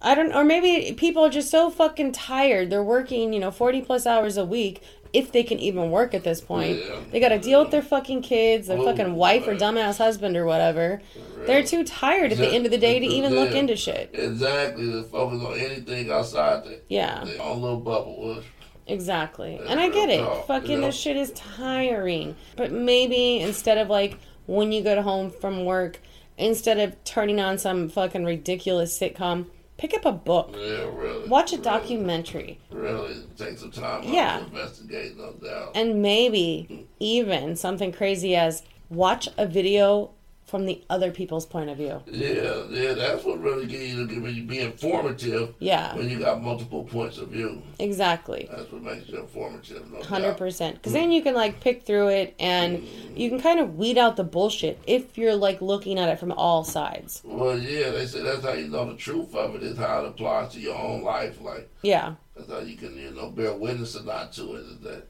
I 0.02 0.16
don't, 0.16 0.34
or 0.34 0.44
maybe 0.44 0.92
people 0.96 1.24
are 1.24 1.30
just 1.30 1.50
so 1.50 1.70
fucking 1.70 2.12
tired. 2.12 2.70
They're 2.70 2.84
working, 2.84 3.32
you 3.32 3.40
know, 3.40 3.52
forty 3.52 3.82
plus 3.82 4.06
hours 4.06 4.36
a 4.36 4.44
week, 4.44 4.84
if 5.14 5.32
they 5.32 5.44
can 5.44 5.60
even 5.60 5.92
work 5.92 6.14
at 6.16 6.24
this 6.24 6.42
point. 6.42 6.80
Yeah. 6.80 6.96
They 7.12 7.20
got 7.20 7.30
to 7.30 7.40
deal 7.40 7.62
with 7.62 7.70
their 7.72 7.82
fucking 7.84 8.24
kids, 8.24 8.68
their 8.68 8.80
Oh, 8.80 8.84
fucking 8.86 9.14
wife 9.16 9.48
or 9.48 9.56
dumbass 9.56 9.98
husband 10.00 10.36
or 10.36 10.46
whatever. 10.46 11.02
They're 11.46 11.64
too 11.64 11.84
tired 11.84 12.32
at 12.32 12.40
the 12.40 12.48
end 12.48 12.66
of 12.66 12.72
the 12.72 12.78
day 12.80 13.00
to 13.00 13.06
even 13.06 13.34
look 13.36 13.52
into 13.54 13.76
shit. 13.76 14.10
Exactly. 14.14 14.86
To 14.92 15.04
focus 15.04 15.42
on 15.46 15.60
anything 15.60 16.12
outside 16.12 16.64
the, 16.64 16.82
Yeah. 16.90 17.24
their 17.24 17.42
own 17.42 17.62
little 17.62 17.80
bubble. 17.80 18.42
Exactly. 18.88 19.60
And 19.68 19.80
I 19.80 19.90
get 19.90 20.10
it. 20.10 20.20
Yeah, 20.20 20.42
Fucking 20.42 20.82
yeah. 20.82 20.88
this 20.88 20.96
shit 20.96 21.16
is 21.16 21.32
tiring. 21.32 22.36
But 22.56 22.72
maybe 22.72 23.40
instead 23.40 23.78
of 23.78 23.90
like 23.90 24.18
when 24.46 24.72
you 24.72 24.84
go 24.84 25.02
home 25.02 25.30
from 25.32 25.64
work, 25.66 26.00
instead 26.38 26.80
of 26.80 27.02
turning 27.04 27.40
on 27.40 27.58
some 27.58 27.88
fucking 27.90 28.26
ridiculous 28.26 28.98
sitcom, 28.98 29.46
pick 29.84 29.94
up 29.94 30.06
a 30.06 30.14
book. 30.14 30.52
Yeah, 30.54 30.86
really. 30.96 31.28
Watch 31.28 31.52
a 31.52 31.58
really, 31.58 31.64
documentary. 31.66 32.58
Really 32.72 33.16
take 33.38 33.58
some 33.58 33.70
time 33.70 34.02
Yeah. 34.06 34.38
to 34.38 34.46
investigate, 34.46 35.18
no 35.18 35.34
doubt. 35.34 35.72
And 35.76 36.02
maybe 36.02 36.68
mm. 36.72 36.86
even 37.02 37.58
something 37.58 37.92
crazy 37.92 38.34
as 38.34 38.64
watch 38.90 39.28
a 39.38 39.46
video 39.46 40.12
from 40.54 40.68
the 40.68 40.84
other 40.88 41.10
people's 41.10 41.48
point 41.48 41.68
of 41.72 41.78
view. 41.78 42.00
Yeah, 42.06 42.66
yeah, 42.70 42.94
that's 42.94 43.24
what 43.24 43.42
really 43.42 43.66
get 43.66 43.82
you 43.82 44.06
to 44.06 44.22
be, 44.22 44.42
be 44.42 44.60
informative 44.60 45.56
Yeah, 45.58 45.96
when 45.96 46.08
you 46.12 46.20
got 46.20 46.44
multiple 46.44 46.84
points 46.84 47.18
of 47.18 47.30
view. 47.30 47.64
exactly. 47.80 48.48
That's 48.56 48.72
what 48.72 48.84
makes 48.84 49.10
you 49.10 49.20
informative. 49.20 49.84
Hundred 50.06 50.38
percent. 50.38 50.76
Because 50.76 50.94
then 50.94 51.10
mm. 51.10 51.16
you 51.16 51.24
can 51.24 51.34
like 51.34 51.60
pick 51.60 51.88
through 51.88 52.10
it, 52.10 52.36
and 52.40 52.84
mm. 52.84 53.18
you 53.18 53.32
can 53.32 53.42
kind 53.42 53.60
of 53.60 53.80
weed 53.80 53.98
out 53.98 54.16
the 54.16 54.24
bullshit 54.24 54.80
if 54.86 55.18
you're 55.18 55.34
like 55.34 55.60
looking 55.60 55.98
at 55.98 56.08
it 56.08 56.20
from 56.20 56.32
all 56.32 56.64
sides. 56.64 57.24
Well, 57.26 57.58
yeah, 57.58 57.90
they 57.90 58.06
say 58.06 58.22
that's 58.22 58.46
how 58.46 58.54
you 58.54 58.68
know 58.68 58.92
the 58.92 58.96
truth 58.96 59.34
of 59.34 59.56
it 59.56 59.64
is 59.64 59.76
how 59.76 60.06
it 60.06 60.10
applies 60.10 60.54
to 60.54 60.60
your 60.60 60.78
own 60.78 61.02
life. 61.02 61.42
Like 61.42 61.68
Yeah, 61.82 62.14
that's 62.36 62.52
how 62.52 62.60
you 62.60 62.78
can, 62.78 62.96
you 62.96 63.10
know, 63.10 63.32
bear 63.32 63.54
witness 63.54 63.96
or 63.96 64.04
not 64.04 64.34
to 64.34 64.54
it. 64.54 64.66
Is 64.68 64.80
that, 64.82 65.08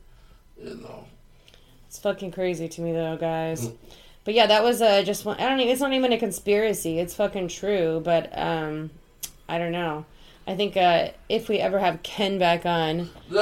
you 0.58 0.76
know, 0.76 1.04
it's 1.86 2.00
fucking 2.00 2.32
crazy 2.32 2.70
to 2.70 2.82
me 2.82 2.94
though, 2.94 3.18
guys. 3.18 3.68
Mm. 3.68 3.78
But 4.26 4.34
yeah, 4.34 4.48
that 4.48 4.64
was 4.64 4.82
uh, 4.82 5.04
just 5.04 5.26
one. 5.26 5.38
I 5.40 5.50
don't. 5.50 5.60
It's 5.60 5.82
not 5.82 5.94
even 5.94 6.14
a 6.14 6.18
conspiracy. 6.18 7.00
It's 7.00 7.14
fucking 7.14 7.50
true. 7.50 8.02
But 8.04 8.30
um, 8.38 8.92
I 9.50 9.58
don't 9.58 9.72
know. 9.72 10.06
I 10.46 10.56
think 10.56 10.76
uh, 10.76 11.10
if 11.30 11.48
we 11.48 11.60
ever 11.60 11.80
have 11.80 12.04
Ken 12.04 12.38
back 12.38 12.66
on, 12.66 13.10
we're 13.30 13.40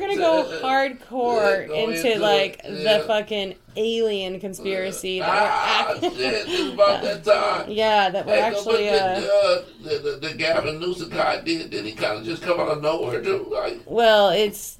gonna 0.00 0.16
go 0.16 0.58
hardcore 0.60 1.68
into, 1.72 2.18
like 2.18 2.60
the 2.62 3.04
fucking 3.06 3.54
alien 3.76 4.40
conspiracy 4.40 5.20
that 5.20 5.28
ah, 5.28 5.98
we're 6.02 6.08
act- 6.08 6.16
it's 6.18 6.72
about 6.72 7.02
that 7.02 7.22
time. 7.24 7.70
yeah, 7.70 8.10
that 8.10 8.26
we're 8.26 8.34
actually. 8.34 8.88
Uh, 8.88 9.20
the, 9.20 9.32
uh, 9.32 9.64
the, 9.82 9.98
the, 9.98 10.16
the 10.28 10.34
Gavin 10.34 10.80
Newsom 10.80 11.10
guy 11.10 11.40
did, 11.42 11.70
did 11.70 11.84
he 11.84 11.92
kind 11.92 12.18
of 12.18 12.24
just 12.24 12.42
come 12.42 12.58
out 12.58 12.68
of 12.68 12.82
nowhere 12.82 13.22
too? 13.22 13.46
Like, 13.50 13.82
well, 13.86 14.30
it's 14.30 14.78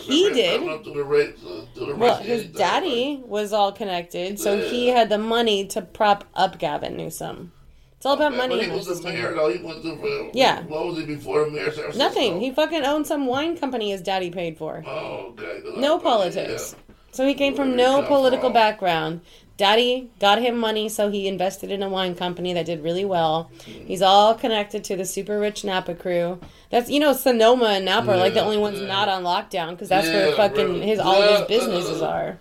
He 0.00 0.32
did. 0.32 0.68
up 0.68 0.82
Through 0.82 0.94
the 0.94 1.04
race, 1.04 1.38
uh, 1.44 1.94
well, 1.96 2.16
his 2.16 2.46
daddy 2.46 3.22
was 3.24 3.52
all 3.52 3.70
connected, 3.70 4.40
so 4.40 4.58
he 4.58 4.88
had 4.88 5.10
the 5.10 5.18
money 5.18 5.64
to 5.68 5.80
prop 5.80 6.24
up 6.34 6.58
Gavin 6.58 6.96
Newsom. 6.96 7.52
It's 7.96 8.04
all 8.04 8.14
about 8.14 8.36
money. 8.36 8.56
But 8.56 8.64
he 8.66 8.70
was 8.70 9.02
mayor, 9.02 9.34
though. 9.34 9.48
He. 9.48 9.64
Uh, 9.64 10.30
Yeah. 10.34 10.62
What 10.64 10.86
was 10.86 10.98
he 10.98 11.06
before 11.06 11.44
the 11.46 11.50
mayor? 11.50 11.72
Nothing. 11.96 12.40
He 12.40 12.50
fucking 12.50 12.84
owned 12.84 13.06
some 13.06 13.26
wine 13.26 13.56
company 13.56 13.90
his 13.90 14.02
daddy 14.02 14.30
paid 14.30 14.58
for. 14.58 14.84
Oh, 14.86 15.34
okay. 15.38 15.62
No 15.78 15.98
politics. 15.98 16.76
So 17.12 17.26
he 17.26 17.32
came 17.32 17.54
from 17.54 17.76
no 17.76 18.02
political 18.02 18.50
background. 18.50 19.22
Daddy 19.56 20.10
got 20.20 20.42
him 20.42 20.58
money, 20.58 20.90
so 20.90 21.10
he 21.10 21.26
invested 21.26 21.70
in 21.70 21.82
a 21.82 21.88
wine 21.88 22.14
company 22.14 22.52
that 22.52 22.66
did 22.66 22.84
really 22.84 23.06
well. 23.06 23.50
He's 23.64 24.02
all 24.02 24.34
connected 24.34 24.84
to 24.84 24.96
the 24.96 25.06
super 25.06 25.40
rich 25.40 25.64
Napa 25.64 25.94
crew. 25.94 26.38
That's 26.70 26.90
you 26.90 27.00
know 27.00 27.14
Sonoma 27.14 27.66
and 27.66 27.86
Napa 27.86 28.12
are 28.12 28.16
like 28.18 28.34
the 28.34 28.44
only 28.44 28.58
ones 28.58 28.80
yeah. 28.80 28.88
not 28.88 29.08
on 29.08 29.22
lockdown 29.22 29.70
because 29.70 29.88
that's 29.88 30.08
where 30.08 30.36
fucking 30.36 30.66
really. 30.66 30.86
his 30.86 30.98
all 30.98 31.22
of 31.22 31.48
his 31.48 31.58
businesses 31.58 32.02
are. 32.02 32.38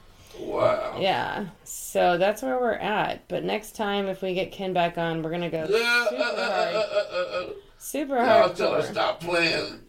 Yeah. 0.55 0.91
Wow. 0.91 0.97
Yeah, 0.99 1.45
so 1.63 2.17
that's 2.17 2.41
where 2.41 2.59
we're 2.59 2.73
at. 2.73 3.27
But 3.27 3.43
next 3.43 3.75
time, 3.75 4.07
if 4.07 4.21
we 4.21 4.33
get 4.33 4.51
Ken 4.51 4.73
back 4.73 4.97
on, 4.97 5.21
we're 5.21 5.31
gonna 5.31 5.49
go 5.49 5.67
Yeah, 5.69 6.05
super 6.09 6.21
uh, 6.21 6.25
uh, 6.25 6.51
hard, 6.51 6.75
uh, 6.75 6.79
uh, 6.79 7.41
uh, 7.41 7.49
super 7.77 8.15
Y'all 8.15 8.49
tell 8.53 8.73
her 8.73 8.81
stop 8.81 9.19
playing. 9.19 9.79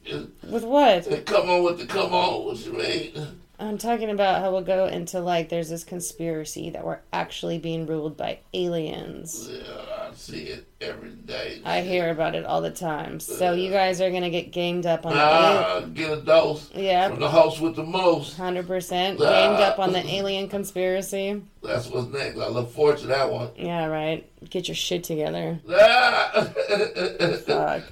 With 0.49 0.65
what? 0.65 1.07
And 1.07 1.25
Come 1.27 1.51
on 1.51 1.63
with 1.63 1.79
the 1.79 1.87
come 1.87 2.13
on. 2.13 2.45
What 2.45 2.59
you 2.65 2.73
mean? 2.73 3.41
I'm 3.59 3.79
talking 3.79 4.11
about 4.11 4.41
how 4.43 4.53
we'll 4.53 4.61
go 4.61 4.85
into 4.87 5.19
like 5.21 5.49
there's 5.49 5.71
this 5.71 5.83
conspiracy 5.83 6.69
that 6.71 6.85
we're 6.85 6.99
actually 7.13 7.59
being 7.59 7.87
ruled 7.87 8.15
by 8.17 8.41
aliens. 8.53 9.49
Yeah, 9.51 10.09
I 10.11 10.13
see 10.15 10.43
it 10.43 10.67
every 10.83 11.13
day. 11.13 11.63
I 11.65 11.81
hear 11.81 12.11
about 12.11 12.35
it 12.35 12.45
all 12.45 12.61
the 12.61 12.71
time. 12.71 13.19
So 13.19 13.55
you 13.55 13.71
guys 13.71 14.03
are 14.03 14.11
gonna 14.11 14.29
get 14.29 14.53
ganged 14.53 14.85
up 14.85 15.07
on 15.07 15.15
the 15.15 15.21
Ah, 15.21 15.81
get 15.95 16.11
a 16.13 16.21
dose 16.21 16.71
yeah, 16.75 17.09
from 17.09 17.21
the 17.21 17.31
host 17.31 17.61
with 17.63 17.77
the 17.77 17.83
most. 17.85 18.37
hundred 18.37 18.67
percent 18.67 19.19
ganged 19.19 19.61
up 19.61 19.79
on 19.79 19.93
the 19.95 20.05
alien 20.07 20.49
conspiracy. 20.49 21.43
That's 21.63 21.89
what's 21.89 22.09
next. 22.13 22.39
I 22.39 22.49
look 22.49 22.71
forward 22.73 22.99
to 22.99 23.07
that 23.07 23.31
one. 23.33 23.51
Yeah, 23.57 23.87
right. 23.87 24.31
Get 24.51 24.69
your 24.69 24.75
shit 24.75 25.03
together. 25.05 25.59
Ah. 25.71 26.47
Fuck. 27.47 27.83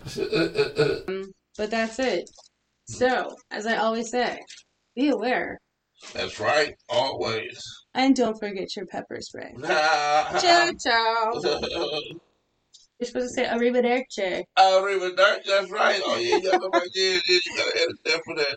But 1.57 1.71
that's 1.71 1.99
it. 1.99 2.29
So, 2.87 3.35
as 3.51 3.67
I 3.67 3.77
always 3.77 4.11
say, 4.11 4.39
Be 4.95 5.09
aware. 5.09 5.61
That's 6.13 6.39
right, 6.39 6.75
always. 6.89 7.63
And 7.95 8.15
don't 8.15 8.39
forget 8.39 8.77
your 8.77 8.87
pepper 8.87 9.19
spray. 9.21 9.55
Ciao, 9.63 10.71
Ciao. 10.79 11.33
You're 13.01 13.07
supposed 13.09 13.35
to 13.35 13.43
say 13.43 13.47
arrivederci. 13.47 14.45
Arrivederci, 14.57 15.47
that's 15.47 15.71
right. 15.71 16.01
Oh, 16.05 16.17
yeah, 16.17 16.37
you 16.37 16.43
got 16.43 16.59
to, 16.59 16.91
yeah, 16.95 17.19
yeah, 17.29 17.39
you 17.45 17.57
got 17.57 17.73
to 17.73 17.81
edit 17.81 17.97
that 18.05 18.21
for 18.25 18.37
that. 18.37 18.57